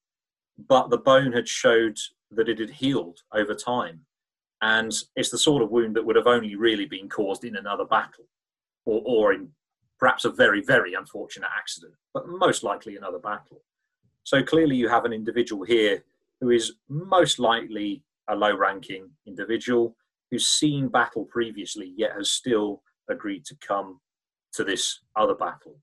[0.68, 1.98] But the bone had showed
[2.32, 4.00] that it had healed over time.
[4.62, 7.84] And it's the sort of wound that would have only really been caused in another
[7.84, 8.24] battle
[8.84, 9.50] or, or in
[9.98, 13.62] perhaps a very, very unfortunate accident, but most likely another battle.
[14.24, 16.04] So clearly, you have an individual here
[16.40, 19.96] who is most likely a low ranking individual
[20.30, 24.00] who's seen battle previously, yet has still agreed to come
[24.52, 25.76] to this other battle.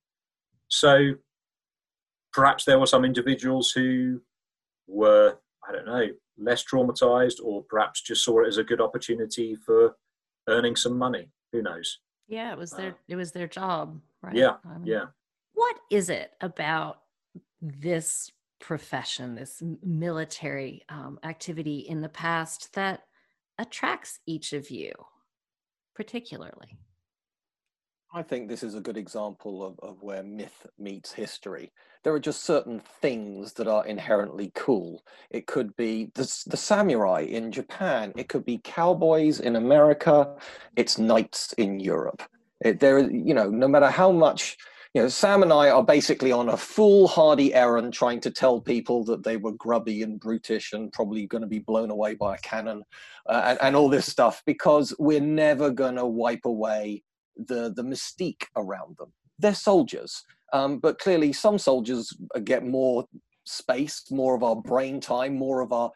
[0.67, 1.13] So
[2.33, 4.21] perhaps there were some individuals who
[4.87, 5.37] were,
[5.67, 6.07] I don't know,
[6.37, 9.95] less traumatized, or perhaps just saw it as a good opportunity for
[10.47, 11.29] earning some money.
[11.51, 11.99] Who knows?
[12.27, 14.35] Yeah, it was their uh, it was their job, right?
[14.35, 15.05] Yeah, I mean, yeah.
[15.53, 17.01] What is it about
[17.61, 23.03] this profession, this military um, activity in the past that
[23.59, 24.93] attracts each of you,
[25.95, 26.77] particularly?
[28.15, 31.71] I think this is a good example of, of where myth meets history.
[32.03, 35.03] There are just certain things that are inherently cool.
[35.31, 40.35] It could be the, the samurai in Japan, it could be cowboys in America,
[40.75, 42.21] it's knights in Europe.
[42.63, 44.57] It, there, you know, no matter how much,
[44.93, 49.03] you know, Sam and I are basically on a foolhardy errand trying to tell people
[49.05, 52.39] that they were grubby and brutish and probably going to be blown away by a
[52.39, 52.83] cannon
[53.27, 57.01] uh, and, and all this stuff because we're never going to wipe away
[57.37, 59.11] the the mystique around them.
[59.39, 63.05] They're soldiers, um, but clearly some soldiers get more
[63.45, 65.91] space, more of our brain time, more of our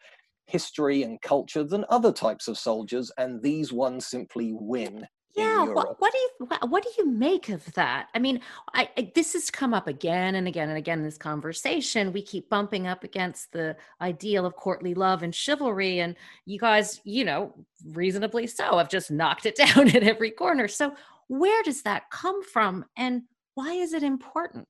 [0.46, 5.06] history and culture than other types of soldiers, and these ones simply win
[5.38, 8.08] yeah what, what, do you what, what, do you make of that?
[8.14, 8.40] I mean
[8.74, 12.12] I, I, this has come up again and again and again in this conversation.
[12.12, 17.00] We keep bumping up against the ideal of courtly love and chivalry and you guys
[17.04, 17.54] you know
[17.92, 20.68] reasonably so have just knocked it down at every corner.
[20.68, 20.92] So
[21.28, 23.22] where does that come from and
[23.54, 24.68] why is it important?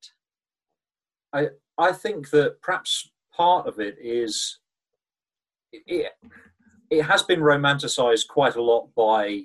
[1.33, 4.59] I i think that perhaps part of it is
[5.73, 6.13] it,
[6.91, 9.43] it has been romanticized quite a lot by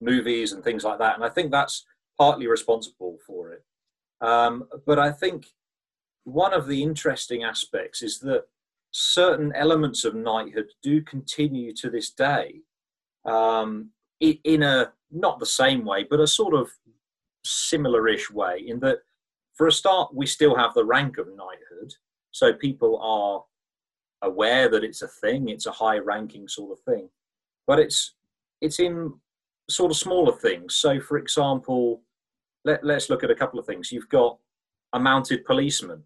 [0.00, 1.84] movies and things like that and i think that's
[2.18, 3.64] partly responsible for it.
[4.20, 5.46] Um, but i think
[6.24, 8.44] one of the interesting aspects is that
[8.90, 12.62] certain elements of knighthood do continue to this day.
[13.24, 13.90] Um,
[14.20, 16.70] in a not the same way, but a sort of
[17.44, 18.64] similar-ish way.
[18.66, 18.98] In that,
[19.56, 21.92] for a start, we still have the rank of knighthood,
[22.32, 23.44] so people are
[24.28, 25.48] aware that it's a thing.
[25.48, 27.08] It's a high-ranking sort of thing,
[27.66, 28.14] but it's
[28.60, 29.14] it's in
[29.68, 30.76] sort of smaller things.
[30.76, 32.02] So, for example,
[32.64, 33.90] let, let's look at a couple of things.
[33.90, 34.38] You've got
[34.92, 36.04] a mounted policeman.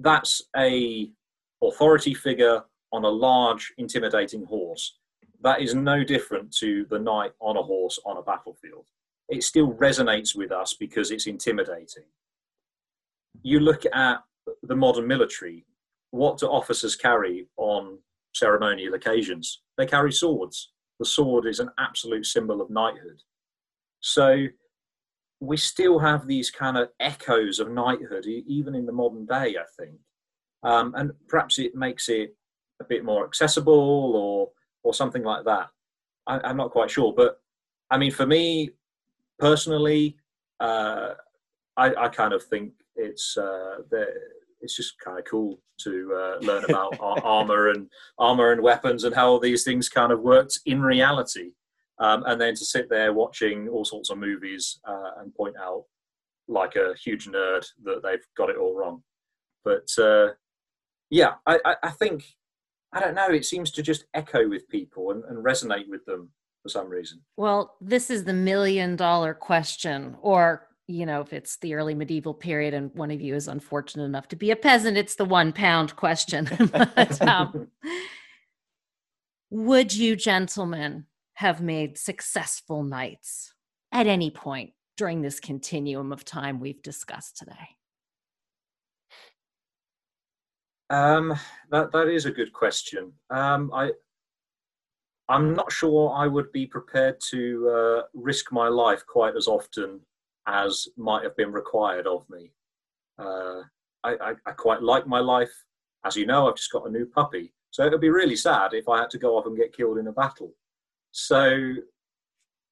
[0.00, 1.10] that's a
[1.62, 2.62] authority figure
[2.92, 4.98] on a large, intimidating horse.
[5.42, 8.86] That is no different to the knight on a horse on a battlefield.
[9.28, 12.04] It still resonates with us because it's intimidating.
[13.42, 14.18] You look at
[14.62, 15.64] the modern military,
[16.10, 17.98] what do officers carry on
[18.34, 19.62] ceremonial occasions?
[19.78, 20.72] They carry swords.
[20.98, 23.22] The sword is an absolute symbol of knighthood.
[24.00, 24.46] So
[25.40, 29.64] we still have these kind of echoes of knighthood, even in the modern day, I
[29.78, 29.96] think.
[30.62, 32.36] Um, and perhaps it makes it
[32.80, 34.50] a bit more accessible or,
[34.82, 35.68] or something like that.
[36.26, 37.12] I, I'm not quite sure.
[37.14, 37.40] But
[37.90, 38.70] I mean, for me
[39.38, 40.16] personally,
[40.60, 41.14] uh,
[41.76, 43.78] I, I, kind of think it's uh,
[44.60, 47.88] it's just kind of cool to uh, learn about armor and
[48.18, 51.52] armor and weapons and how all these things kind of worked in reality,
[51.98, 55.84] um, and then to sit there watching all sorts of movies uh, and point out
[56.48, 59.02] like a huge nerd that they've got it all wrong.
[59.64, 60.30] But uh,
[61.10, 62.24] yeah, I, I, I, think
[62.92, 63.28] I don't know.
[63.30, 66.30] It seems to just echo with people and, and resonate with them
[66.62, 67.20] for some reason.
[67.36, 72.34] Well, this is the million dollar question, or you know, if it's the early medieval
[72.34, 75.52] period and one of you is unfortunate enough to be a peasant, it's the one
[75.52, 76.48] pound question.
[76.72, 77.68] but, um,
[79.50, 83.54] would you gentlemen have made successful knights
[83.92, 87.76] at any point during this continuum of time we've discussed today?
[90.90, 91.34] Um,
[91.70, 93.12] that that is a good question.
[93.30, 93.92] Um, I
[95.28, 100.00] I'm not sure I would be prepared to uh, risk my life quite as often
[100.48, 102.50] as might have been required of me.
[103.16, 103.62] Uh,
[104.02, 105.52] I, I, I, quite like my life.
[106.04, 107.52] As you know, I've just got a new puppy.
[107.70, 109.98] So it would be really sad if I had to go off and get killed
[109.98, 110.52] in a battle.
[111.12, 111.74] So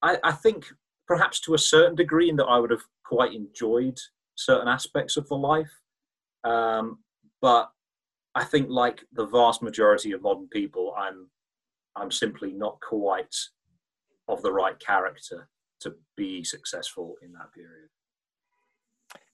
[0.02, 0.66] I, I think
[1.06, 3.98] perhaps to a certain degree in that I would have quite enjoyed
[4.34, 5.70] certain aspects of the life.
[6.42, 6.98] Um,
[7.40, 7.70] but
[8.38, 11.28] I think like the vast majority of modern people, I'm
[11.96, 13.34] I'm simply not quite
[14.28, 15.48] of the right character
[15.80, 17.88] to be successful in that period.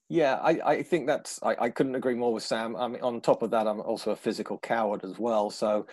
[0.08, 2.76] Yeah, I, I think that's I, I couldn't agree more with Sam.
[2.76, 5.50] I mean, on top of that, I'm also a physical coward as well.
[5.50, 5.86] So,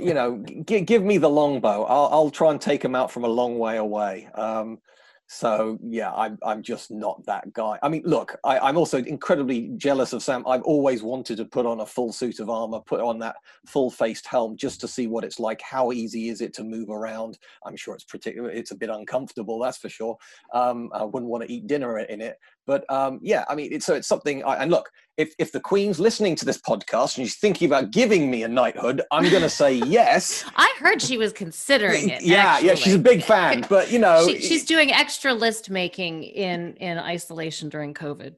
[0.00, 1.82] you know, g- give me the longbow.
[1.84, 4.28] I'll, I'll try and take him out from a long way away.
[4.34, 4.78] Um,
[5.28, 7.78] so yeah, I'm I'm just not that guy.
[7.82, 10.44] I mean, look, I, am also incredibly jealous of Sam.
[10.46, 13.36] I've always wanted to put on a full suit of armor, put on that
[13.66, 15.62] full-faced helm, just to see what it's like.
[15.62, 17.38] How easy is it to move around?
[17.64, 18.50] I'm sure it's particular.
[18.50, 20.16] It's a bit uncomfortable, that's for sure.
[20.52, 22.36] Um, I wouldn't want to eat dinner in it,
[22.66, 24.44] but um, yeah, I mean, it's, so it's something.
[24.44, 24.90] I, and look,
[25.22, 28.48] if if the Queen's listening to this podcast and she's thinking about giving me a
[28.48, 30.44] knighthood, I'm going to say yes.
[30.56, 32.22] I heard she was considering it.
[32.22, 32.68] yeah, actually.
[32.68, 36.74] yeah, she's a big fan, but you know, she, she's doing extra list making in
[36.74, 38.34] in isolation during COVID.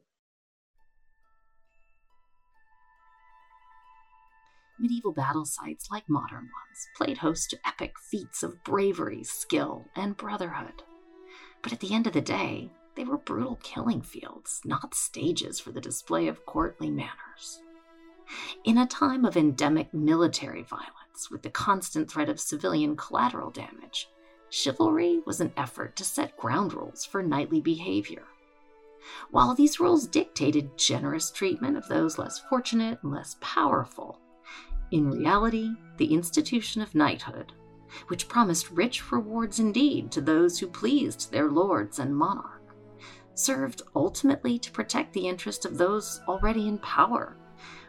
[4.78, 10.16] Medieval battle sites, like modern ones, played host to epic feats of bravery, skill, and
[10.16, 10.82] brotherhood.
[11.62, 15.72] But at the end of the day, they were brutal killing fields, not stages for
[15.72, 17.60] the display of courtly manners.
[18.64, 24.08] In a time of endemic military violence, with the constant threat of civilian collateral damage,
[24.50, 28.24] chivalry was an effort to set ground rules for knightly behavior.
[29.30, 34.20] While these rules dictated generous treatment of those less fortunate and less powerful,
[34.90, 37.52] in reality, the institution of knighthood,
[38.08, 42.53] which promised rich rewards indeed to those who pleased their lords and monarchs,
[43.34, 47.36] served ultimately to protect the interest of those already in power.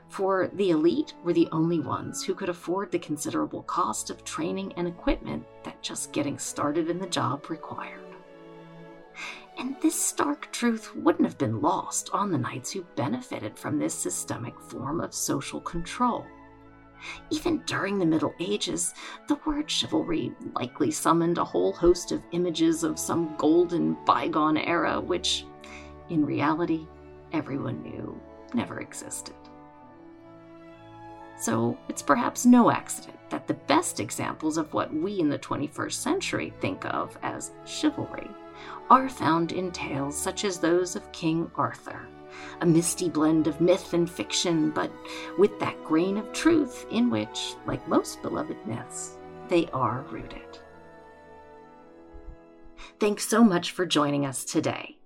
[0.10, 4.74] For the elite were the only ones who could afford the considerable cost of training
[4.78, 8.02] and equipment that just getting started in the job required.
[9.58, 13.94] And this stark truth wouldn't have been lost on the knights who benefited from this
[13.94, 16.26] systemic form of social control.
[17.30, 18.94] Even during the Middle Ages,
[19.28, 25.00] the word chivalry likely summoned a whole host of images of some golden bygone era,
[25.00, 25.46] which,
[26.10, 26.88] in reality,
[27.34, 28.20] everyone knew
[28.54, 29.36] never existed.
[31.38, 35.94] So it's perhaps no accident that the best examples of what we in the 21st
[35.94, 38.30] century think of as chivalry
[38.90, 42.08] are found in tales such as those of King Arthur
[42.62, 44.92] a misty blend of myth and fiction, but
[45.38, 49.18] with that grain of truth in which, like most beloved myths,
[49.48, 50.60] they are rooted.
[53.00, 54.98] Thanks so much for joining us today.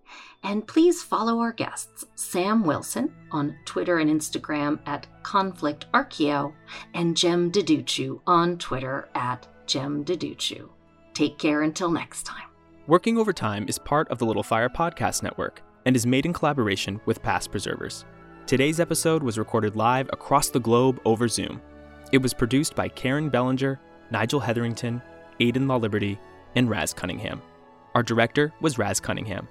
[0.44, 6.54] And please follow our guests, Sam Wilson, on Twitter and Instagram at Conflict Archeo,
[6.94, 10.70] and Jem Duducu on Twitter at Jem Duducu.
[11.14, 12.48] Take care until next time.
[12.88, 17.02] Working Overtime is part of the Little Fire Podcast Network and is made in collaboration
[17.08, 18.06] with Past Preservers.
[18.46, 21.60] Today's episode was recorded live across the globe over Zoom.
[22.12, 23.80] It was produced by Karen Bellinger,
[24.12, 25.02] Nigel Hetherington,
[25.40, 26.20] Aidan Law Liberty,
[26.54, 27.42] and Raz Cunningham.
[27.96, 29.48] Our director was Raz Cunningham.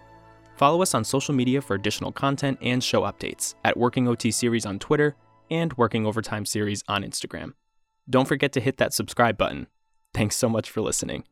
[0.55, 4.65] Follow us on social media for additional content and show updates at Working OT Series
[4.65, 5.16] on Twitter
[5.51, 7.55] and Working Overtime Series on Instagram.
[8.09, 9.66] Don't forget to hit that subscribe button.
[10.15, 11.24] Thanks so much for listening.